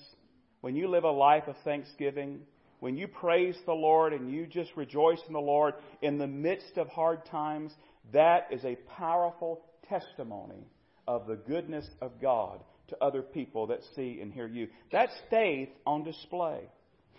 when 0.61 0.75
you 0.75 0.89
live 0.89 1.05
a 1.05 1.11
life 1.11 1.45
of 1.47 1.57
thanksgiving, 1.65 2.41
when 2.81 2.97
you 2.97 3.07
praise 3.07 3.57
the 3.65 3.73
Lord 3.73 4.13
and 4.13 4.31
you 4.31 4.47
just 4.47 4.71
rejoice 4.77 5.21
in 5.27 5.33
the 5.33 5.41
Lord 5.41 5.75
in 6.01 6.19
the 6.19 6.27
midst 6.27 6.79
of 6.79 6.89
hard 6.89 7.25
times, 7.27 7.73
that 8.13 8.49
is 8.51 8.65
a 8.65 8.77
powerful 8.97 9.63
testimony 9.89 10.67
of 11.07 11.27
the 11.27 11.37
goodness 11.37 11.87
of 12.01 12.21
God 12.21 12.61
to 12.93 13.05
other 13.05 13.23
people 13.23 13.69
that 13.69 13.81
see 13.97 14.21
and 14.21 14.33
hear 14.33 14.47
you. 14.47 14.69
That's 14.91 15.13
faith 15.31 15.71
on 15.87 16.05
display. 16.05 16.61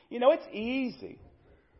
You 0.09 0.19
know, 0.19 0.31
it's 0.31 0.47
easy. 0.53 1.19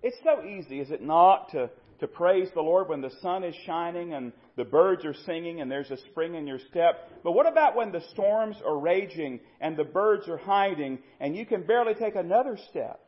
It's 0.02 0.18
so 0.24 0.44
easy, 0.44 0.80
is 0.80 0.92
it 0.92 1.02
not, 1.02 1.52
to, 1.52 1.70
to 2.00 2.08
praise 2.08 2.50
the 2.54 2.62
Lord 2.62 2.90
when 2.90 3.02
the 3.02 3.12
sun 3.22 3.44
is 3.44 3.56
shining 3.66 4.14
and 4.14 4.34
the 4.58 4.66
birds 4.66 5.06
are 5.06 5.14
singing 5.26 5.62
and 5.62 5.72
there's 5.72 5.92
a 5.92 5.98
spring 6.10 6.36
in 6.36 6.48
your 6.48 6.60
step. 6.70 7.10
But 7.24 7.34
what 7.34 7.48
about 7.48 7.76
when 7.76 7.92
the 7.92 8.04
storms 8.12 8.58
are 8.66 8.78
raging 8.78 9.40
and 9.62 9.78
the 9.78 9.84
birds 9.84 10.28
are 10.28 10.38
hiding 10.38 11.00
and 11.20 11.36
you 11.36 11.46
can 11.46 11.64
barely 11.64 11.94
take 11.94 12.16
another 12.16 12.58
step? 12.70 13.00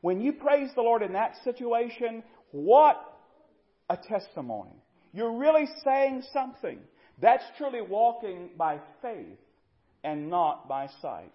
When 0.00 0.20
you 0.20 0.32
praise 0.32 0.70
the 0.74 0.82
Lord 0.82 1.02
in 1.02 1.12
that 1.12 1.34
situation, 1.44 2.22
what 2.52 2.96
a 3.90 3.96
testimony. 3.96 4.82
You're 5.12 5.36
really 5.36 5.66
saying 5.84 6.22
something. 6.32 6.78
That's 7.20 7.44
truly 7.58 7.82
walking 7.82 8.50
by 8.56 8.80
faith 9.02 9.38
and 10.04 10.30
not 10.30 10.68
by 10.68 10.88
sight. 11.00 11.32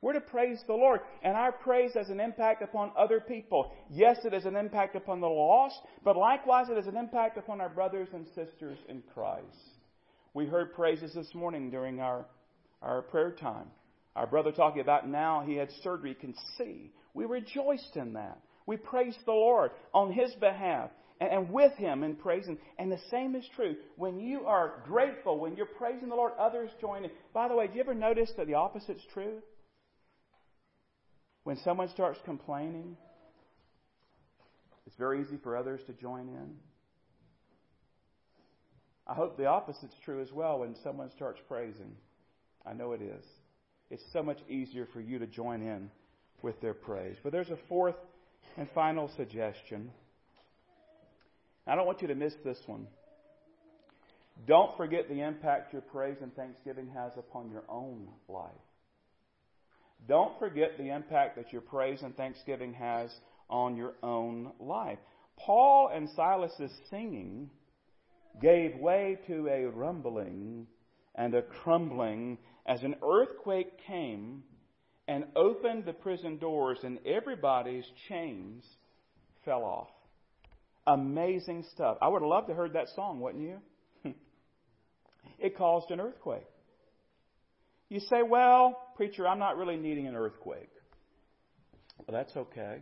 We're 0.00 0.12
to 0.12 0.20
praise 0.20 0.62
the 0.66 0.74
Lord, 0.74 1.00
and 1.22 1.36
our 1.36 1.50
praise 1.50 1.92
has 1.94 2.08
an 2.08 2.20
impact 2.20 2.62
upon 2.62 2.92
other 2.96 3.18
people. 3.18 3.72
Yes, 3.90 4.18
it 4.24 4.32
has 4.32 4.44
an 4.44 4.54
impact 4.54 4.94
upon 4.94 5.20
the 5.20 5.26
lost, 5.26 5.80
but 6.04 6.16
likewise 6.16 6.68
it 6.70 6.76
has 6.76 6.86
an 6.86 6.96
impact 6.96 7.36
upon 7.36 7.60
our 7.60 7.68
brothers 7.68 8.08
and 8.12 8.26
sisters 8.28 8.78
in 8.88 9.02
Christ. 9.12 9.44
We 10.34 10.46
heard 10.46 10.72
praises 10.72 11.14
this 11.14 11.34
morning 11.34 11.70
during 11.70 12.00
our, 12.00 12.26
our 12.80 13.02
prayer 13.02 13.32
time. 13.32 13.66
Our 14.14 14.28
brother 14.28 14.52
talking 14.52 14.82
about 14.82 15.08
now 15.08 15.42
he 15.44 15.56
had 15.56 15.70
surgery, 15.82 16.14
can 16.14 16.34
see. 16.56 16.92
We 17.12 17.24
rejoiced 17.24 17.96
in 17.96 18.12
that. 18.12 18.38
We 18.66 18.76
praised 18.76 19.18
the 19.24 19.32
Lord 19.32 19.72
on 19.92 20.12
his 20.12 20.32
behalf 20.34 20.90
and, 21.20 21.30
and 21.30 21.50
with 21.52 21.72
him 21.74 22.02
in 22.02 22.16
praising. 22.16 22.58
And 22.78 22.90
the 22.90 23.00
same 23.10 23.34
is 23.34 23.44
true. 23.56 23.76
When 23.96 24.20
you 24.20 24.46
are 24.46 24.82
grateful, 24.86 25.38
when 25.38 25.56
you're 25.56 25.66
praising 25.66 26.08
the 26.08 26.14
Lord, 26.14 26.32
others 26.38 26.70
join 26.80 27.04
in. 27.04 27.10
By 27.32 27.48
the 27.48 27.54
way, 27.54 27.66
do 27.66 27.74
you 27.74 27.80
ever 27.80 27.94
notice 27.94 28.30
that 28.36 28.46
the 28.46 28.54
opposite's 28.54 29.04
true? 29.12 29.42
When 31.44 31.56
someone 31.64 31.88
starts 31.88 32.18
complaining, 32.24 32.96
it's 34.86 34.96
very 34.96 35.22
easy 35.22 35.38
for 35.42 35.56
others 35.56 35.80
to 35.86 35.92
join 35.94 36.28
in. 36.28 36.54
I 39.06 39.14
hope 39.14 39.38
the 39.38 39.46
opposite's 39.46 39.94
true 40.04 40.20
as 40.20 40.30
well 40.32 40.60
when 40.60 40.76
someone 40.82 41.10
starts 41.16 41.40
praising. 41.48 41.96
I 42.66 42.74
know 42.74 42.92
it 42.92 43.00
is. 43.00 43.24
It's 43.90 44.02
so 44.12 44.22
much 44.22 44.38
easier 44.48 44.86
for 44.92 45.00
you 45.00 45.18
to 45.18 45.26
join 45.26 45.62
in 45.62 45.90
with 46.42 46.60
their 46.60 46.74
praise. 46.74 47.16
But 47.22 47.32
there's 47.32 47.48
a 47.48 47.58
fourth 47.68 47.96
and 48.58 48.68
final 48.74 49.10
suggestion. 49.16 49.90
I 51.68 51.74
don't 51.74 51.86
want 51.86 52.00
you 52.02 52.08
to 52.08 52.14
miss 52.14 52.34
this 52.44 52.58
one. 52.66 52.86
Don't 54.46 54.76
forget 54.76 55.08
the 55.08 55.20
impact 55.20 55.72
your 55.72 55.82
praise 55.82 56.16
and 56.22 56.34
thanksgiving 56.34 56.88
has 56.94 57.12
upon 57.16 57.50
your 57.50 57.64
own 57.68 58.08
life. 58.28 58.50
Don't 60.06 60.38
forget 60.38 60.78
the 60.78 60.94
impact 60.94 61.36
that 61.36 61.52
your 61.52 61.60
praise 61.60 62.00
and 62.02 62.16
thanksgiving 62.16 62.72
has 62.74 63.10
on 63.50 63.76
your 63.76 63.94
own 64.02 64.52
life. 64.60 64.98
Paul 65.36 65.90
and 65.92 66.08
Silas's 66.16 66.72
singing 66.88 67.50
gave 68.40 68.76
way 68.76 69.18
to 69.26 69.48
a 69.48 69.66
rumbling 69.66 70.66
and 71.14 71.34
a 71.34 71.42
crumbling 71.42 72.38
as 72.66 72.82
an 72.82 72.94
earthquake 73.02 73.72
came 73.86 74.42
and 75.08 75.24
opened 75.34 75.84
the 75.84 75.92
prison 75.92 76.36
doors, 76.36 76.78
and 76.84 76.98
everybody's 77.06 77.86
chains 78.08 78.62
fell 79.44 79.64
off. 79.64 79.88
Amazing 80.88 81.66
stuff. 81.74 81.98
I 82.00 82.08
would 82.08 82.22
have 82.22 82.28
loved 82.28 82.46
to 82.46 82.54
have 82.54 82.56
heard 82.56 82.72
that 82.72 82.88
song, 82.96 83.20
wouldn't 83.20 83.44
you? 83.44 84.14
it 85.38 85.58
caused 85.58 85.90
an 85.90 86.00
earthquake. 86.00 86.46
You 87.90 88.00
say, 88.00 88.22
well, 88.22 88.80
preacher, 88.96 89.28
I'm 89.28 89.38
not 89.38 89.58
really 89.58 89.76
needing 89.76 90.06
an 90.06 90.16
earthquake. 90.16 90.70
Well, 91.98 92.16
that's 92.16 92.34
okay. 92.34 92.78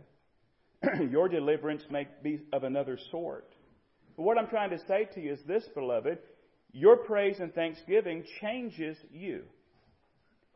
Your 1.11 1.27
deliverance 1.27 1.83
may 1.91 2.07
be 2.23 2.39
of 2.53 2.63
another 2.63 2.97
sort. 3.11 3.49
But 4.15 4.23
what 4.23 4.37
I'm 4.37 4.47
trying 4.47 4.69
to 4.69 4.79
say 4.87 5.09
to 5.13 5.21
you 5.21 5.33
is 5.33 5.39
this, 5.45 5.65
beloved. 5.75 6.19
Your 6.71 6.95
praise 6.95 7.39
and 7.39 7.53
thanksgiving 7.53 8.23
changes 8.39 8.95
you. 9.11 9.43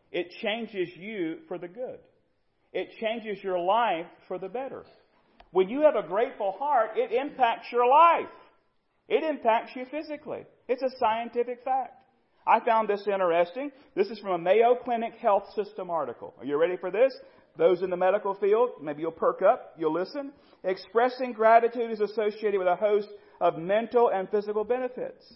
It 0.09 0.31
changes 0.41 0.87
you 0.95 1.39
for 1.49 1.57
the 1.57 1.67
good. 1.67 1.99
It 2.71 2.91
changes 3.01 3.43
your 3.43 3.59
life 3.59 4.07
for 4.29 4.37
the 4.37 4.47
better. 4.47 4.85
When 5.51 5.69
you 5.69 5.81
have 5.81 5.95
a 5.95 6.07
grateful 6.07 6.53
heart, 6.57 6.91
it 6.95 7.11
impacts 7.11 7.67
your 7.71 7.87
life. 7.87 8.29
It 9.07 9.23
impacts 9.23 9.71
you 9.75 9.85
physically. 9.91 10.45
It's 10.67 10.81
a 10.81 10.97
scientific 10.97 11.63
fact. 11.63 11.93
I 12.47 12.59
found 12.61 12.89
this 12.89 13.05
interesting. 13.05 13.71
This 13.95 14.07
is 14.07 14.19
from 14.19 14.31
a 14.31 14.37
Mayo 14.37 14.75
Clinic 14.75 15.13
Health 15.21 15.43
System 15.53 15.89
article. 15.89 16.33
Are 16.39 16.45
you 16.45 16.57
ready 16.57 16.77
for 16.77 16.89
this? 16.89 17.13
Those 17.57 17.81
in 17.81 17.89
the 17.89 17.97
medical 17.97 18.33
field, 18.35 18.69
maybe 18.81 19.01
you'll 19.01 19.11
perk 19.11 19.41
up, 19.41 19.73
you'll 19.77 19.93
listen. 19.93 20.31
Expressing 20.63 21.33
gratitude 21.33 21.91
is 21.91 21.99
associated 21.99 22.57
with 22.57 22.67
a 22.67 22.75
host 22.77 23.09
of 23.41 23.57
mental 23.57 24.09
and 24.09 24.29
physical 24.29 24.63
benefits. 24.63 25.33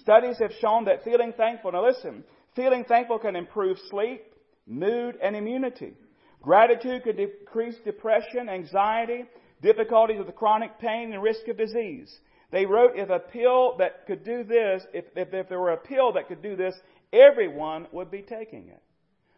Studies 0.00 0.36
have 0.40 0.52
shown 0.60 0.84
that 0.84 1.04
feeling 1.04 1.32
thankful, 1.36 1.72
now 1.72 1.86
listen, 1.86 2.24
feeling 2.54 2.84
thankful 2.84 3.18
can 3.18 3.36
improve 3.36 3.78
sleep, 3.88 4.22
mood, 4.66 5.16
and 5.22 5.34
immunity. 5.34 5.94
Gratitude 6.42 7.04
can 7.04 7.16
decrease 7.16 7.76
depression, 7.84 8.48
anxiety, 8.50 9.24
difficulties 9.64 10.18
with 10.18 10.36
chronic 10.36 10.78
pain, 10.78 11.12
and 11.12 11.22
risk 11.22 11.48
of 11.48 11.56
disease. 11.56 12.14
They 12.52 12.66
wrote 12.66 12.92
if 12.94 13.10
a 13.10 13.18
pill 13.18 13.76
that 13.78 14.06
could 14.06 14.22
do 14.24 14.44
this, 14.44 14.84
if, 14.92 15.06
if, 15.16 15.32
if 15.32 15.48
there 15.48 15.58
were 15.58 15.72
a 15.72 15.76
pill 15.76 16.12
that 16.12 16.28
could 16.28 16.42
do 16.42 16.54
this, 16.54 16.74
everyone 17.12 17.88
would 17.90 18.10
be 18.10 18.22
taking 18.22 18.68
it. 18.68 18.82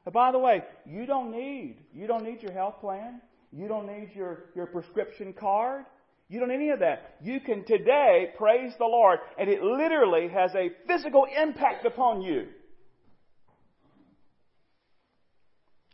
But 0.04 0.12
by 0.12 0.32
the 0.32 0.38
way, 0.38 0.62
you 0.84 1.06
don't 1.06 1.30
need, 1.30 1.76
you 1.94 2.06
don't 2.06 2.24
need 2.24 2.42
your 2.42 2.52
health 2.52 2.80
plan. 2.80 3.20
You 3.52 3.68
don't 3.68 3.86
need 3.86 4.10
your, 4.14 4.50
your 4.54 4.66
prescription 4.66 5.32
card. 5.32 5.86
You 6.28 6.40
don't 6.40 6.48
need 6.48 6.56
any 6.56 6.70
of 6.70 6.80
that. 6.80 7.16
You 7.22 7.40
can 7.40 7.64
today 7.64 8.32
praise 8.36 8.72
the 8.78 8.84
Lord, 8.84 9.20
and 9.38 9.48
it 9.48 9.62
literally 9.62 10.28
has 10.28 10.50
a 10.54 10.70
physical 10.86 11.26
impact 11.40 11.86
upon 11.86 12.20
you. 12.20 12.48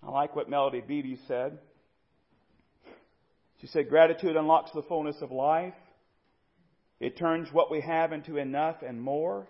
I 0.02 0.10
like 0.10 0.34
what 0.34 0.50
Melody 0.50 0.80
Beattie 0.80 1.20
said. 1.28 1.58
She 3.62 3.68
said, 3.68 3.88
Gratitude 3.88 4.34
unlocks 4.34 4.72
the 4.74 4.82
fullness 4.82 5.16
of 5.22 5.30
life. 5.30 5.74
It 6.98 7.16
turns 7.16 7.48
what 7.52 7.70
we 7.70 7.80
have 7.80 8.12
into 8.12 8.36
enough 8.36 8.82
and 8.86 9.00
more. 9.00 9.48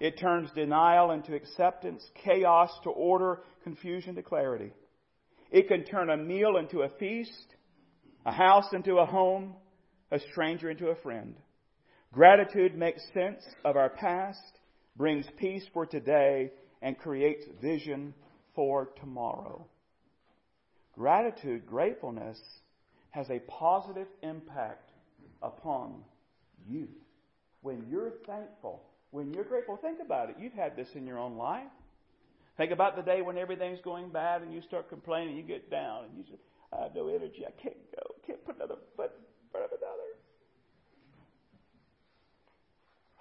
It 0.00 0.18
turns 0.18 0.50
denial 0.52 1.12
into 1.12 1.36
acceptance, 1.36 2.04
chaos 2.24 2.70
to 2.82 2.90
order, 2.90 3.42
confusion 3.62 4.16
to 4.16 4.22
clarity. 4.22 4.72
It 5.52 5.68
can 5.68 5.84
turn 5.84 6.10
a 6.10 6.16
meal 6.16 6.56
into 6.56 6.82
a 6.82 6.88
feast, 6.98 7.54
a 8.26 8.32
house 8.32 8.72
into 8.72 8.96
a 8.98 9.06
home, 9.06 9.54
a 10.10 10.18
stranger 10.32 10.68
into 10.68 10.88
a 10.88 10.96
friend. 10.96 11.36
Gratitude 12.12 12.76
makes 12.76 13.02
sense 13.14 13.44
of 13.64 13.76
our 13.76 13.90
past, 13.90 14.58
brings 14.96 15.26
peace 15.38 15.64
for 15.72 15.86
today, 15.86 16.50
and 16.82 16.98
creates 16.98 17.44
vision 17.62 18.12
for 18.56 18.90
tomorrow. 19.00 19.68
Gratitude, 20.94 21.66
gratefulness, 21.66 22.40
has 23.10 23.30
a 23.30 23.40
positive 23.40 24.06
impact 24.22 24.90
upon 25.42 26.02
you. 26.68 26.88
When 27.62 27.86
you're 27.90 28.12
thankful, 28.26 28.82
when 29.10 29.32
you're 29.32 29.44
grateful, 29.44 29.76
think 29.76 29.98
about 30.00 30.30
it. 30.30 30.36
You've 30.38 30.52
had 30.52 30.76
this 30.76 30.94
in 30.94 31.06
your 31.06 31.18
own 31.18 31.36
life. 31.36 31.66
Think 32.56 32.72
about 32.72 32.96
the 32.96 33.02
day 33.02 33.22
when 33.22 33.38
everything's 33.38 33.80
going 33.80 34.10
bad 34.10 34.42
and 34.42 34.52
you 34.52 34.60
start 34.60 34.88
complaining, 34.88 35.36
you 35.36 35.42
get 35.42 35.70
down, 35.70 36.04
and 36.04 36.16
you 36.16 36.24
say, 36.24 36.38
I 36.72 36.82
have 36.84 36.94
no 36.94 37.08
energy, 37.08 37.44
I 37.46 37.50
can't 37.60 37.76
go, 37.96 38.02
can't 38.26 38.44
put 38.44 38.56
another 38.56 38.76
foot 38.96 39.12
in 39.16 39.50
front 39.50 39.66
of 39.66 39.78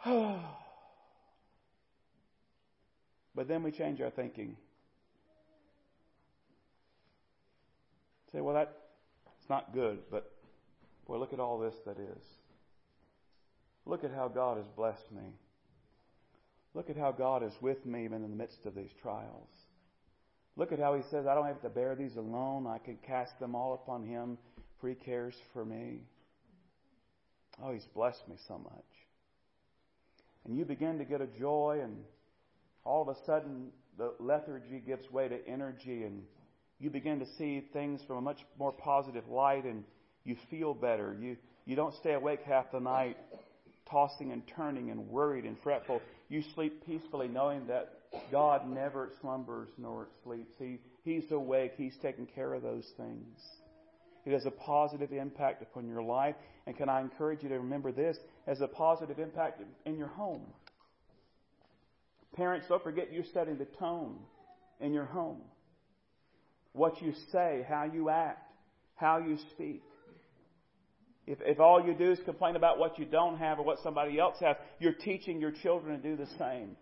another. 0.06 0.40
but 3.36 3.48
then 3.48 3.64
we 3.64 3.72
change 3.72 4.02
our 4.02 4.12
thinking. 4.12 4.56
Say, 8.32 8.42
well, 8.42 8.54
that 8.54 8.76
not 9.50 9.74
good, 9.74 10.00
but 10.12 10.32
boy, 11.08 11.18
look 11.18 11.34
at 11.34 11.40
all 11.40 11.60
this 11.60 11.76
that 11.86 12.00
is. 12.00 12.24
Look 13.86 14.04
at 14.04 14.12
how 14.12 14.28
God 14.28 14.58
has 14.58 14.68
blessed 14.76 15.12
me. 15.12 15.34
Look 16.74 16.90
at 16.90 16.98
how 16.98 17.12
God 17.12 17.44
is 17.44 17.54
with 17.62 17.86
me 17.86 18.06
even 18.06 18.24
in 18.24 18.30
the 18.30 18.38
midst 18.38 18.66
of 18.66 18.76
these 18.76 18.92
trials. 19.02 19.50
Look 20.56 20.72
at 20.72 20.80
how 20.80 20.96
He 20.96 21.02
says, 21.10 21.26
I 21.26 21.34
don't 21.34 21.48
have 21.48 21.62
to 21.62 21.70
bear 21.70 21.96
these 21.96 22.16
alone. 22.16 22.68
I 22.68 22.78
can 22.78 22.98
cast 22.98 23.40
them 23.40 23.56
all 23.56 23.74
upon 23.74 24.04
Him, 24.04 24.38
for 24.80 24.90
He 24.90 24.96
cares 24.96 25.36
for 25.54 25.66
me. 25.66 26.02
Oh, 27.64 27.72
He's 27.72 27.88
blessed 27.96 28.28
me 28.28 28.36
so 28.48 28.58
much. 28.60 28.86
And 30.46 30.58
you 30.58 30.66
begin 30.66 30.98
to 31.00 31.06
get 31.06 31.22
a 31.22 31.28
joy, 31.28 31.80
and 31.82 31.98
all 32.84 33.02
of 33.02 33.08
a 33.08 33.26
sudden 33.26 33.70
the 33.98 34.14
lethargy 34.20 34.82
gives 34.86 35.12
way 35.12 35.28
to 35.28 35.48
energy, 35.48 36.04
and 36.04 36.24
you 36.80 36.90
begin 36.90 37.20
to 37.20 37.26
see 37.38 37.64
things 37.74 38.02
from 38.08 38.18
a 38.18 38.22
much 38.22 38.40
more 38.58 38.72
positive 38.72 39.28
light, 39.28 39.66
and 39.66 39.84
you 40.24 40.36
feel 40.50 40.74
better. 40.74 41.16
You, 41.20 41.38
you 41.66 41.76
don't 41.76 41.94
stay 41.96 42.14
awake 42.14 42.42
half 42.46 42.72
the 42.72 42.80
night 42.80 43.18
tossing 43.90 44.32
and 44.32 44.44
turning 44.56 44.92
and 44.92 45.10
worried 45.10 45.46
and 45.46 45.58
fretful. 45.64 46.02
You 46.30 46.44
sleep 46.56 46.86
peacefully 46.86 47.28
knowing 47.28 47.68
that 47.68 47.94
God 48.32 48.70
never 48.70 49.10
slumbers 49.22 49.70
nor 49.78 50.08
sleeps. 50.24 50.54
He, 50.60 50.78
he's 51.04 51.30
awake. 51.32 51.74
He's 51.78 51.96
taking 52.02 52.28
care 52.28 52.54
of 52.54 52.62
those 52.62 52.86
things. 52.98 53.40
It 54.26 54.34
has 54.34 54.46
a 54.46 54.52
positive 54.52 55.12
impact 55.12 55.62
upon 55.62 55.88
your 55.88 56.04
life. 56.04 56.36
And 56.68 56.78
can 56.78 56.90
I 56.90 57.02
encourage 57.02 57.42
you 57.42 57.50
to 57.50 57.60
remember 57.60 57.92
this 57.92 58.18
as 58.46 58.62
a 58.62 58.68
positive 58.68 59.18
impact 59.18 59.62
in 59.86 59.98
your 59.98 60.08
home? 60.08 60.46
Parents, 62.36 62.68
don't 62.70 62.84
forget 62.84 63.12
you're 63.12 63.24
setting 63.34 63.58
the 63.58 63.66
tone 63.66 64.18
in 64.80 64.94
your 64.94 65.06
home. 65.06 65.42
What 66.74 67.02
you 67.02 67.14
say, 67.32 67.66
how 67.68 67.84
you 67.84 68.10
act, 68.10 68.52
how 68.96 69.18
you 69.18 69.38
speak. 69.52 69.82
If, 71.26 71.40
if 71.42 71.60
all 71.60 71.86
you 71.86 71.94
do 71.94 72.12
is 72.12 72.20
complain 72.26 72.56
about 72.56 72.80
what 72.80 72.98
you 72.98 73.06
don't 73.06 73.38
have 73.38 73.60
or 73.60 73.66
what 73.66 73.80
somebody 73.84 74.20
else 74.20 74.38
has, 74.42 74.56
you're 74.80 74.94
teaching 74.94 75.40
your 75.40 75.52
children 75.52 76.02
to 76.02 76.10
do 76.10 76.16
the 76.16 76.30
same. 76.38 76.76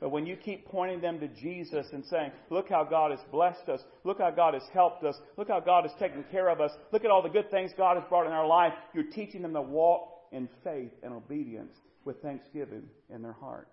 But 0.00 0.10
when 0.10 0.26
you 0.26 0.36
keep 0.36 0.66
pointing 0.66 1.00
them 1.00 1.18
to 1.20 1.28
Jesus 1.28 1.86
and 1.92 2.04
saying, 2.06 2.30
look 2.50 2.68
how 2.68 2.84
God 2.84 3.10
has 3.10 3.20
blessed 3.32 3.68
us, 3.68 3.80
look 4.04 4.18
how 4.18 4.30
God 4.30 4.54
has 4.54 4.62
helped 4.72 5.04
us, 5.04 5.16
look 5.36 5.48
how 5.48 5.60
God 5.60 5.84
has 5.84 5.92
taken 5.98 6.24
care 6.30 6.48
of 6.48 6.60
us, 6.60 6.70
look 6.92 7.04
at 7.04 7.10
all 7.10 7.22
the 7.22 7.28
good 7.28 7.50
things 7.50 7.72
God 7.76 7.96
has 7.96 8.04
brought 8.08 8.26
in 8.26 8.32
our 8.32 8.46
life, 8.46 8.72
you're 8.94 9.10
teaching 9.10 9.42
them 9.42 9.54
to 9.54 9.62
walk 9.62 10.08
in 10.30 10.48
faith 10.62 10.92
and 11.02 11.12
obedience 11.12 11.72
with 12.04 12.20
thanksgiving 12.22 12.84
in 13.12 13.22
their 13.22 13.32
hearts. 13.32 13.70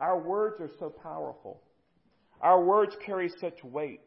Our 0.00 0.18
words 0.18 0.60
are 0.60 0.70
so 0.78 0.88
powerful. 0.88 1.60
Our 2.40 2.64
words 2.64 2.96
carry 3.04 3.30
such 3.40 3.62
weight. 3.62 4.00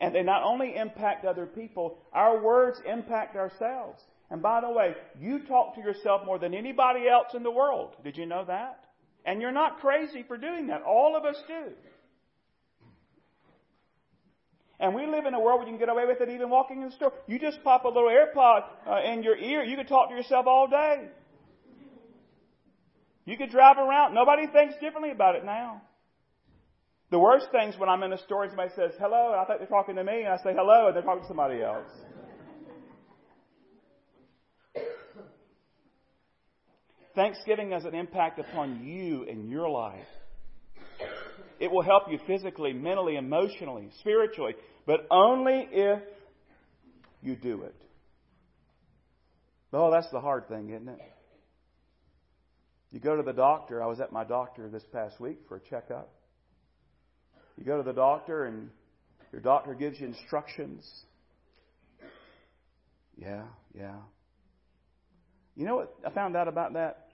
And 0.00 0.14
they 0.14 0.22
not 0.22 0.42
only 0.42 0.76
impact 0.76 1.24
other 1.24 1.46
people, 1.46 1.98
our 2.12 2.42
words 2.42 2.80
impact 2.86 3.36
ourselves. 3.36 4.02
And 4.30 4.42
by 4.42 4.60
the 4.60 4.70
way, 4.70 4.94
you 5.20 5.40
talk 5.46 5.74
to 5.76 5.80
yourself 5.80 6.22
more 6.26 6.38
than 6.38 6.54
anybody 6.54 7.08
else 7.08 7.34
in 7.34 7.42
the 7.42 7.50
world. 7.50 7.94
Did 8.02 8.16
you 8.16 8.26
know 8.26 8.44
that? 8.46 8.84
And 9.24 9.40
you're 9.40 9.52
not 9.52 9.78
crazy 9.80 10.24
for 10.26 10.36
doing 10.36 10.66
that. 10.68 10.82
All 10.82 11.16
of 11.16 11.24
us 11.24 11.40
do. 11.46 11.72
And 14.80 14.94
we 14.94 15.06
live 15.06 15.24
in 15.24 15.34
a 15.34 15.40
world 15.40 15.60
where 15.60 15.68
you 15.68 15.72
can 15.72 15.78
get 15.78 15.88
away 15.88 16.04
with 16.06 16.20
it 16.20 16.28
even 16.28 16.50
walking 16.50 16.82
in 16.82 16.88
the 16.88 16.94
store. 16.94 17.12
You 17.26 17.38
just 17.38 17.62
pop 17.62 17.84
a 17.84 17.88
little 17.88 18.10
AirPod 18.10 18.64
uh, 18.86 19.00
in 19.10 19.22
your 19.22 19.36
ear, 19.36 19.62
you 19.62 19.76
can 19.76 19.86
talk 19.86 20.10
to 20.10 20.14
yourself 20.14 20.46
all 20.46 20.66
day. 20.66 21.08
You 23.24 23.38
could 23.38 23.50
drive 23.50 23.78
around. 23.78 24.14
Nobody 24.14 24.46
thinks 24.46 24.74
differently 24.74 25.10
about 25.10 25.36
it 25.36 25.44
now. 25.44 25.80
The 27.14 27.20
worst 27.20 27.46
things 27.52 27.78
when 27.78 27.88
I'm 27.88 28.02
in 28.02 28.12
a 28.12 28.18
store 28.18 28.44
somebody 28.48 28.70
says 28.74 28.90
hello, 28.98 29.30
and 29.30 29.40
I 29.40 29.44
think 29.44 29.60
they're 29.60 29.68
talking 29.68 29.94
to 29.94 30.02
me, 30.02 30.22
and 30.22 30.30
I 30.30 30.36
say 30.38 30.52
hello, 30.52 30.88
and 30.88 30.96
they're 30.96 31.04
talking 31.04 31.22
to 31.22 31.28
somebody 31.28 31.62
else. 31.62 31.86
Thanksgiving 37.14 37.70
has 37.70 37.84
an 37.84 37.94
impact 37.94 38.40
upon 38.40 38.84
you 38.84 39.28
and 39.30 39.48
your 39.48 39.70
life. 39.70 40.08
It 41.60 41.70
will 41.70 41.84
help 41.84 42.10
you 42.10 42.18
physically, 42.26 42.72
mentally, 42.72 43.14
emotionally, 43.14 43.90
spiritually, 44.00 44.56
but 44.84 45.06
only 45.08 45.68
if 45.70 46.02
you 47.22 47.36
do 47.36 47.62
it. 47.62 47.76
Oh, 49.72 49.92
that's 49.92 50.10
the 50.10 50.20
hard 50.20 50.48
thing, 50.48 50.70
isn't 50.70 50.88
it? 50.88 50.98
You 52.90 52.98
go 52.98 53.14
to 53.14 53.22
the 53.22 53.32
doctor. 53.32 53.80
I 53.80 53.86
was 53.86 54.00
at 54.00 54.10
my 54.10 54.24
doctor 54.24 54.68
this 54.68 54.82
past 54.92 55.20
week 55.20 55.38
for 55.46 55.58
a 55.58 55.60
checkup. 55.60 56.10
You 57.56 57.64
go 57.64 57.76
to 57.76 57.82
the 57.82 57.92
doctor 57.92 58.44
and 58.44 58.70
your 59.32 59.40
doctor 59.40 59.74
gives 59.74 60.00
you 60.00 60.06
instructions. 60.06 60.88
Yeah, 63.16 63.42
yeah. 63.76 63.96
You 65.56 65.66
know 65.66 65.76
what 65.76 65.94
I 66.04 66.10
found 66.10 66.36
out 66.36 66.48
about 66.48 66.74
that? 66.74 67.08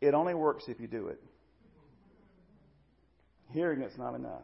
It 0.00 0.14
only 0.14 0.34
works 0.34 0.64
if 0.68 0.80
you 0.80 0.86
do 0.86 1.08
it. 1.08 1.22
Hearing 3.50 3.82
it's 3.82 3.98
not 3.98 4.14
enough. 4.14 4.42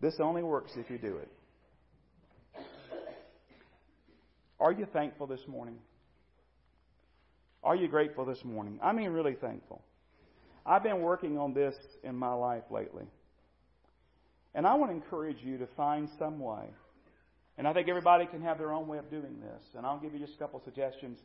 This 0.00 0.14
only 0.20 0.42
works 0.42 0.72
if 0.76 0.90
you 0.90 0.98
do 0.98 1.16
it. 1.16 1.30
Are 4.60 4.72
you 4.72 4.86
thankful 4.92 5.26
this 5.26 5.40
morning? 5.48 5.78
Are 7.62 7.74
you 7.74 7.88
grateful 7.88 8.26
this 8.26 8.44
morning? 8.44 8.78
I 8.82 8.92
mean, 8.92 9.10
really 9.10 9.34
thankful. 9.34 9.82
I've 10.66 10.82
been 10.82 11.00
working 11.00 11.38
on 11.38 11.52
this 11.52 11.74
in 12.02 12.16
my 12.16 12.32
life 12.32 12.64
lately. 12.70 13.04
And 14.54 14.66
I 14.66 14.74
want 14.74 14.90
to 14.92 14.96
encourage 14.96 15.38
you 15.42 15.58
to 15.58 15.66
find 15.76 16.08
some 16.18 16.38
way. 16.38 16.64
And 17.58 17.68
I 17.68 17.72
think 17.72 17.88
everybody 17.88 18.26
can 18.26 18.42
have 18.42 18.58
their 18.58 18.72
own 18.72 18.88
way 18.88 18.98
of 18.98 19.10
doing 19.10 19.40
this. 19.40 19.62
And 19.76 19.84
I'll 19.84 19.98
give 19.98 20.14
you 20.14 20.20
just 20.20 20.34
a 20.34 20.38
couple 20.38 20.62
suggestions. 20.64 21.18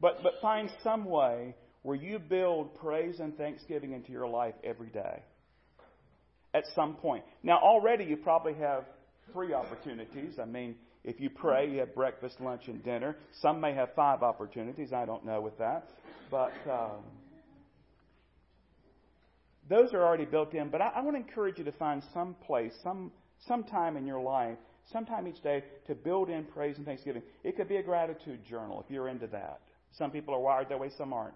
But, 0.00 0.22
but 0.22 0.34
find 0.40 0.70
some 0.82 1.04
way 1.04 1.54
where 1.82 1.96
you 1.96 2.18
build 2.18 2.74
praise 2.76 3.20
and 3.20 3.36
thanksgiving 3.36 3.92
into 3.92 4.12
your 4.12 4.26
life 4.26 4.54
every 4.64 4.88
day. 4.88 5.22
At 6.54 6.64
some 6.74 6.94
point. 6.94 7.24
Now, 7.42 7.58
already 7.58 8.04
you 8.04 8.16
probably 8.16 8.54
have 8.54 8.84
three 9.32 9.52
opportunities. 9.52 10.38
I 10.40 10.46
mean, 10.46 10.76
if 11.04 11.20
you 11.20 11.28
pray, 11.28 11.70
you 11.70 11.80
have 11.80 11.94
breakfast, 11.94 12.40
lunch, 12.40 12.62
and 12.68 12.82
dinner. 12.82 13.16
Some 13.42 13.60
may 13.60 13.74
have 13.74 13.90
five 13.94 14.22
opportunities. 14.22 14.92
I 14.92 15.04
don't 15.04 15.26
know 15.26 15.40
with 15.42 15.58
that. 15.58 15.90
But. 16.30 16.52
Um, 16.70 17.02
those 19.68 19.92
are 19.92 20.02
already 20.02 20.24
built 20.24 20.54
in, 20.54 20.68
but 20.68 20.80
I, 20.80 20.88
I 20.96 21.00
want 21.02 21.16
to 21.16 21.22
encourage 21.22 21.58
you 21.58 21.64
to 21.64 21.72
find 21.72 22.02
some 22.14 22.34
place, 22.46 22.72
some, 22.82 23.10
some 23.46 23.64
time 23.64 23.96
in 23.96 24.06
your 24.06 24.20
life, 24.20 24.58
sometime 24.92 25.26
each 25.26 25.42
day 25.42 25.64
to 25.86 25.94
build 25.94 26.30
in 26.30 26.44
praise 26.44 26.76
and 26.76 26.86
thanksgiving. 26.86 27.22
It 27.42 27.56
could 27.56 27.68
be 27.68 27.76
a 27.76 27.82
gratitude 27.82 28.44
journal 28.44 28.82
if 28.84 28.90
you're 28.92 29.08
into 29.08 29.26
that. 29.28 29.60
Some 29.92 30.10
people 30.10 30.34
are 30.34 30.40
wired 30.40 30.68
that 30.68 30.78
way, 30.78 30.90
some 30.96 31.12
aren't. 31.12 31.34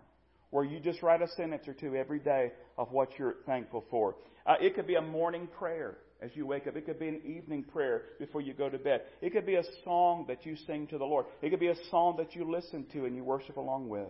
Where 0.50 0.64
you 0.64 0.80
just 0.80 1.02
write 1.02 1.22
a 1.22 1.28
sentence 1.28 1.66
or 1.68 1.74
two 1.74 1.94
every 1.94 2.18
day 2.18 2.52
of 2.76 2.90
what 2.92 3.18
you're 3.18 3.36
thankful 3.46 3.84
for. 3.90 4.16
Uh, 4.46 4.54
it 4.60 4.74
could 4.74 4.86
be 4.86 4.96
a 4.96 5.02
morning 5.02 5.48
prayer 5.58 5.98
as 6.20 6.30
you 6.34 6.46
wake 6.46 6.66
up. 6.66 6.76
It 6.76 6.86
could 6.86 6.98
be 6.98 7.08
an 7.08 7.20
evening 7.24 7.64
prayer 7.64 8.02
before 8.18 8.40
you 8.40 8.52
go 8.52 8.68
to 8.68 8.78
bed. 8.78 9.02
It 9.22 9.32
could 9.32 9.46
be 9.46 9.54
a 9.54 9.62
song 9.84 10.24
that 10.28 10.44
you 10.44 10.56
sing 10.66 10.86
to 10.88 10.98
the 10.98 11.04
Lord. 11.04 11.26
It 11.40 11.50
could 11.50 11.60
be 11.60 11.68
a 11.68 11.76
song 11.90 12.16
that 12.18 12.34
you 12.34 12.50
listen 12.50 12.86
to 12.92 13.04
and 13.04 13.14
you 13.14 13.24
worship 13.24 13.56
along 13.56 13.88
with. 13.88 14.08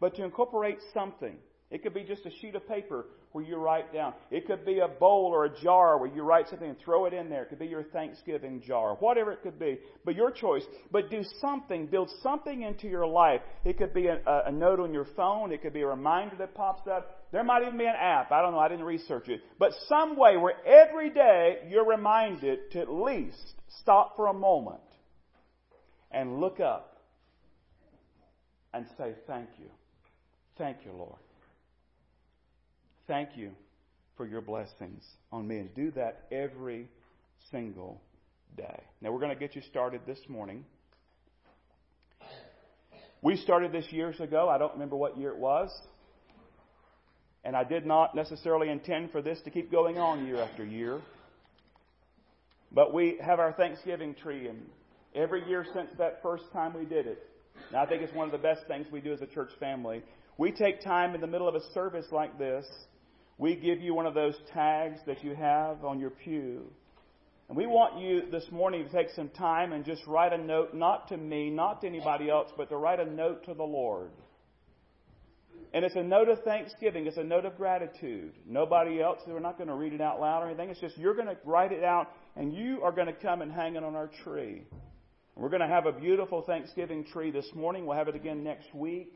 But 0.00 0.14
to 0.16 0.24
incorporate 0.24 0.78
something 0.94 1.36
it 1.70 1.82
could 1.82 1.92
be 1.92 2.02
just 2.02 2.24
a 2.24 2.30
sheet 2.40 2.54
of 2.54 2.66
paper 2.66 3.06
where 3.32 3.44
you 3.44 3.56
write 3.56 3.92
down. 3.92 4.14
It 4.30 4.46
could 4.46 4.64
be 4.64 4.78
a 4.78 4.88
bowl 4.88 5.30
or 5.34 5.44
a 5.44 5.60
jar 5.60 5.98
where 5.98 6.10
you 6.10 6.22
write 6.22 6.48
something 6.48 6.68
and 6.68 6.78
throw 6.78 7.04
it 7.04 7.12
in 7.12 7.28
there. 7.28 7.42
It 7.42 7.50
could 7.50 7.58
be 7.58 7.66
your 7.66 7.82
Thanksgiving 7.82 8.62
jar, 8.66 8.94
whatever 9.00 9.32
it 9.32 9.42
could 9.42 9.58
be. 9.58 9.78
But 10.02 10.14
your 10.14 10.30
choice. 10.30 10.62
But 10.90 11.10
do 11.10 11.22
something, 11.42 11.86
build 11.86 12.10
something 12.22 12.62
into 12.62 12.88
your 12.88 13.06
life. 13.06 13.42
It 13.66 13.76
could 13.76 13.92
be 13.92 14.06
a, 14.06 14.18
a 14.46 14.50
note 14.50 14.80
on 14.80 14.94
your 14.94 15.04
phone. 15.14 15.52
It 15.52 15.60
could 15.60 15.74
be 15.74 15.82
a 15.82 15.86
reminder 15.86 16.36
that 16.36 16.54
pops 16.54 16.88
up. 16.88 17.28
There 17.32 17.44
might 17.44 17.60
even 17.62 17.76
be 17.76 17.84
an 17.84 17.96
app. 18.00 18.32
I 18.32 18.40
don't 18.40 18.52
know. 18.52 18.58
I 18.58 18.68
didn't 18.68 18.86
research 18.86 19.28
it. 19.28 19.42
But 19.58 19.72
some 19.88 20.16
way 20.16 20.38
where 20.38 20.54
every 20.66 21.10
day 21.10 21.58
you're 21.68 21.86
reminded 21.86 22.70
to 22.72 22.80
at 22.80 22.90
least 22.90 23.56
stop 23.80 24.16
for 24.16 24.28
a 24.28 24.34
moment 24.34 24.80
and 26.10 26.40
look 26.40 26.60
up 26.60 27.02
and 28.72 28.86
say, 28.96 29.12
Thank 29.26 29.50
you. 29.58 29.66
Thank 30.56 30.78
you, 30.86 30.92
Lord. 30.92 31.18
Thank 33.08 33.38
you 33.38 33.52
for 34.18 34.26
your 34.26 34.42
blessings 34.42 35.02
on 35.32 35.48
me. 35.48 35.60
And 35.60 35.74
do 35.74 35.90
that 35.92 36.26
every 36.30 36.88
single 37.50 38.02
day. 38.54 38.82
Now, 39.00 39.10
we're 39.12 39.18
going 39.18 39.32
to 39.32 39.38
get 39.38 39.56
you 39.56 39.62
started 39.62 40.02
this 40.06 40.18
morning. 40.28 40.66
We 43.22 43.36
started 43.36 43.72
this 43.72 43.86
years 43.90 44.20
ago. 44.20 44.50
I 44.50 44.58
don't 44.58 44.74
remember 44.74 44.94
what 44.94 45.16
year 45.16 45.30
it 45.30 45.38
was. 45.38 45.70
And 47.44 47.56
I 47.56 47.64
did 47.64 47.86
not 47.86 48.14
necessarily 48.14 48.68
intend 48.68 49.10
for 49.10 49.22
this 49.22 49.40
to 49.44 49.50
keep 49.50 49.72
going 49.72 49.96
on 49.96 50.26
year 50.26 50.42
after 50.42 50.62
year. 50.62 51.00
But 52.70 52.92
we 52.92 53.18
have 53.24 53.40
our 53.40 53.54
Thanksgiving 53.54 54.14
tree, 54.14 54.48
and 54.48 54.66
every 55.14 55.48
year 55.48 55.64
since 55.72 55.88
that 55.96 56.20
first 56.22 56.44
time 56.52 56.74
we 56.74 56.84
did 56.84 57.06
it, 57.06 57.26
and 57.68 57.78
I 57.78 57.86
think 57.86 58.02
it's 58.02 58.12
one 58.14 58.26
of 58.28 58.32
the 58.32 58.38
best 58.38 58.66
things 58.68 58.86
we 58.92 59.00
do 59.00 59.14
as 59.14 59.22
a 59.22 59.26
church 59.26 59.50
family. 59.58 60.02
We 60.36 60.52
take 60.52 60.82
time 60.82 61.14
in 61.14 61.22
the 61.22 61.26
middle 61.26 61.48
of 61.48 61.54
a 61.54 61.72
service 61.72 62.06
like 62.12 62.38
this 62.38 62.66
we 63.38 63.54
give 63.54 63.80
you 63.80 63.94
one 63.94 64.06
of 64.06 64.14
those 64.14 64.34
tags 64.52 64.98
that 65.06 65.22
you 65.22 65.34
have 65.34 65.84
on 65.84 66.00
your 66.00 66.10
pew. 66.10 66.64
And 67.48 67.56
we 67.56 67.66
want 67.66 67.98
you 67.98 68.30
this 68.30 68.44
morning 68.50 68.84
to 68.84 68.92
take 68.92 69.10
some 69.14 69.30
time 69.30 69.72
and 69.72 69.84
just 69.84 70.06
write 70.06 70.32
a 70.32 70.38
note, 70.38 70.74
not 70.74 71.08
to 71.08 71.16
me, 71.16 71.48
not 71.48 71.80
to 71.80 71.86
anybody 71.86 72.28
else, 72.28 72.50
but 72.56 72.68
to 72.68 72.76
write 72.76 73.00
a 73.00 73.06
note 73.06 73.46
to 73.46 73.54
the 73.54 73.62
Lord. 73.62 74.10
And 75.72 75.84
it's 75.84 75.96
a 75.96 76.02
note 76.02 76.28
of 76.28 76.42
thanksgiving. 76.42 77.06
It's 77.06 77.16
a 77.16 77.24
note 77.24 77.44
of 77.44 77.56
gratitude. 77.56 78.32
Nobody 78.46 79.00
else, 79.00 79.20
we're 79.26 79.38
not 79.38 79.56
going 79.56 79.68
to 79.68 79.74
read 79.74 79.92
it 79.92 80.00
out 80.00 80.20
loud 80.20 80.42
or 80.42 80.46
anything. 80.46 80.70
It's 80.70 80.80
just 80.80 80.98
you're 80.98 81.14
going 81.14 81.28
to 81.28 81.36
write 81.44 81.72
it 81.72 81.84
out 81.84 82.08
and 82.36 82.52
you 82.52 82.82
are 82.82 82.92
going 82.92 83.06
to 83.06 83.12
come 83.12 83.40
and 83.40 83.52
hang 83.52 83.76
it 83.76 83.84
on 83.84 83.94
our 83.94 84.10
tree. 84.24 84.64
And 85.34 85.42
we're 85.42 85.50
going 85.50 85.62
to 85.62 85.68
have 85.68 85.86
a 85.86 85.92
beautiful 85.92 86.42
Thanksgiving 86.42 87.04
tree 87.04 87.30
this 87.30 87.48
morning. 87.54 87.86
We'll 87.86 87.96
have 87.96 88.08
it 88.08 88.16
again 88.16 88.42
next 88.42 88.74
week. 88.74 89.14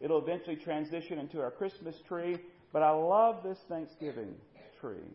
It'll 0.00 0.20
eventually 0.20 0.56
transition 0.56 1.18
into 1.18 1.40
our 1.40 1.50
Christmas 1.50 1.94
tree. 2.08 2.38
But 2.72 2.82
I 2.82 2.90
love 2.90 3.42
this 3.42 3.58
Thanksgiving 3.68 4.34
tree. 4.80 5.10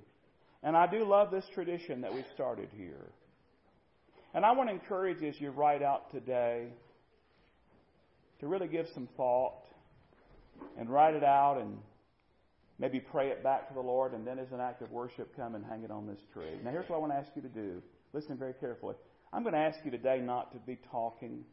And 0.64 0.76
I 0.76 0.88
do 0.88 1.06
love 1.06 1.32
this 1.32 1.46
tradition 1.54 2.02
that 2.02 2.14
we've 2.14 2.26
started 2.34 2.70
here. 2.76 3.12
And 4.34 4.46
I 4.46 4.52
want 4.52 4.70
to 4.70 4.74
encourage 4.74 5.24
as 5.24 5.40
you 5.40 5.52
write 5.52 5.82
out 5.82 6.12
today 6.12 6.68
to 8.40 8.48
really 8.48 8.68
give 8.68 8.88
some 8.94 9.08
thought 9.18 9.64
and 10.78 10.90
write 10.90 11.16
it 11.16 11.24
out 11.24 11.58
and 11.60 11.78
maybe 12.80 13.00
pray 13.00 13.30
it 13.30 13.44
back 13.44 13.68
to 13.68 13.74
the 13.74 13.82
Lord 13.82 14.14
and 14.14 14.26
then 14.26 14.38
as 14.38 14.52
an 14.52 14.60
act 14.60 14.82
of 14.82 14.92
worship 14.92 15.36
come 15.36 15.56
and 15.56 15.66
hang 15.66 15.84
it 15.84 15.92
on 15.92 16.06
this 16.06 16.20
tree. 16.34 16.60
Now 16.64 16.72
here's 16.72 16.88
what 16.90 16.98
I 16.98 17.00
want 17.00 17.14
to 17.14 17.18
ask 17.18 17.30
you 17.36 17.42
to 17.42 17.50
do. 17.50 17.82
Listen 18.14 18.38
very 18.38 18.54
carefully. 18.54 18.96
I'm 19.34 19.44
going 19.44 19.54
to 19.54 19.60
ask 19.60 19.80
you 19.84 19.92
today 19.92 20.20
not 20.22 20.52
to 20.54 20.60
be 20.60 20.78
talking. 20.92 21.44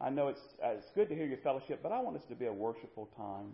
I 0.00 0.10
know 0.10 0.28
it's, 0.28 0.40
uh, 0.64 0.70
it's 0.70 0.90
good 0.94 1.08
to 1.08 1.14
hear 1.14 1.26
your 1.26 1.38
fellowship, 1.38 1.80
but 1.82 1.92
I 1.92 2.00
want 2.00 2.16
this 2.16 2.28
to 2.28 2.34
be 2.34 2.46
a 2.46 2.52
worshipful 2.52 3.08
time. 3.16 3.52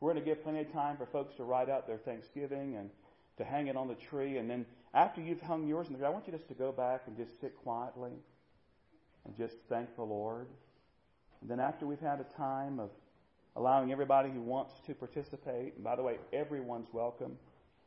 We're 0.00 0.12
going 0.12 0.24
to 0.24 0.28
give 0.28 0.42
plenty 0.42 0.60
of 0.60 0.72
time 0.72 0.96
for 0.96 1.04
folks 1.04 1.34
to 1.36 1.44
write 1.44 1.68
out 1.68 1.86
their 1.86 1.98
Thanksgiving 1.98 2.76
and 2.76 2.88
to 3.36 3.44
hang 3.44 3.66
it 3.66 3.76
on 3.76 3.86
the 3.86 3.94
tree. 3.94 4.38
And 4.38 4.48
then 4.48 4.64
after 4.94 5.20
you've 5.20 5.42
hung 5.42 5.66
yours 5.66 5.86
on 5.86 5.92
the 5.92 5.98
tree, 5.98 6.06
I 6.06 6.10
want 6.10 6.26
you 6.26 6.32
just 6.32 6.48
to 6.48 6.54
go 6.54 6.72
back 6.72 7.02
and 7.06 7.16
just 7.16 7.38
sit 7.40 7.54
quietly 7.62 8.12
and 9.26 9.36
just 9.36 9.56
thank 9.68 9.94
the 9.96 10.02
Lord. 10.02 10.46
And 11.42 11.50
then 11.50 11.60
after 11.60 11.86
we've 11.86 12.00
had 12.00 12.18
a 12.20 12.36
time 12.36 12.80
of 12.80 12.88
allowing 13.56 13.92
everybody 13.92 14.30
who 14.30 14.40
wants 14.40 14.72
to 14.86 14.94
participate, 14.94 15.74
and 15.74 15.84
by 15.84 15.96
the 15.96 16.02
way, 16.02 16.18
everyone's 16.32 16.88
welcome. 16.92 17.36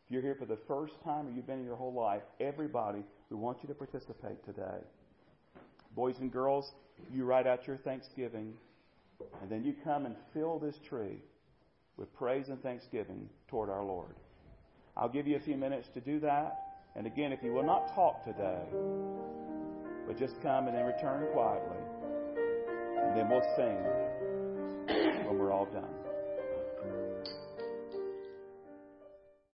If 0.06 0.12
you're 0.12 0.22
here 0.22 0.36
for 0.36 0.46
the 0.46 0.58
first 0.68 1.02
time 1.04 1.28
or 1.28 1.32
you've 1.32 1.48
been 1.48 1.60
here 1.60 1.68
your 1.68 1.76
whole 1.76 1.94
life, 1.94 2.22
everybody, 2.40 3.04
we 3.32 3.38
want 3.38 3.60
you 3.64 3.68
to 3.70 3.74
participate 3.74 4.44
today. 4.46 4.82
Boys 5.96 6.20
and 6.20 6.32
girls, 6.32 6.74
you 7.12 7.26
write 7.26 7.48
out 7.48 7.66
your 7.66 7.78
thanksgiving, 7.78 8.54
and 9.42 9.50
then 9.50 9.64
you 9.64 9.74
come 9.84 10.06
and 10.06 10.16
fill 10.32 10.60
this 10.60 10.78
tree 10.88 11.18
with 11.98 12.14
praise 12.14 12.50
and 12.50 12.62
thanksgiving 12.62 13.30
toward 13.48 13.70
our 13.70 13.84
Lord. 13.84 14.16
I'll 14.96 15.10
give 15.10 15.28
you 15.28 15.38
a 15.38 15.40
few 15.40 15.58
minutes 15.58 15.88
to 15.94 16.02
do 16.02 16.20
that. 16.22 16.60
And 16.96 17.08
again, 17.08 17.32
if 17.32 17.42
you 17.44 17.54
will 17.54 17.64
not 17.64 17.94
talk 17.96 18.24
today, 18.24 18.62
but 20.06 20.18
just 20.18 20.42
come 20.42 20.68
and 20.68 20.76
then 20.76 20.86
return 20.86 21.26
quietly, 21.34 21.78
and 22.98 23.18
then 23.18 23.30
we'll 23.30 23.42
sing 23.56 23.78
when 25.26 25.40
we're 25.40 25.52
all 25.52 25.66
done. 25.66 26.03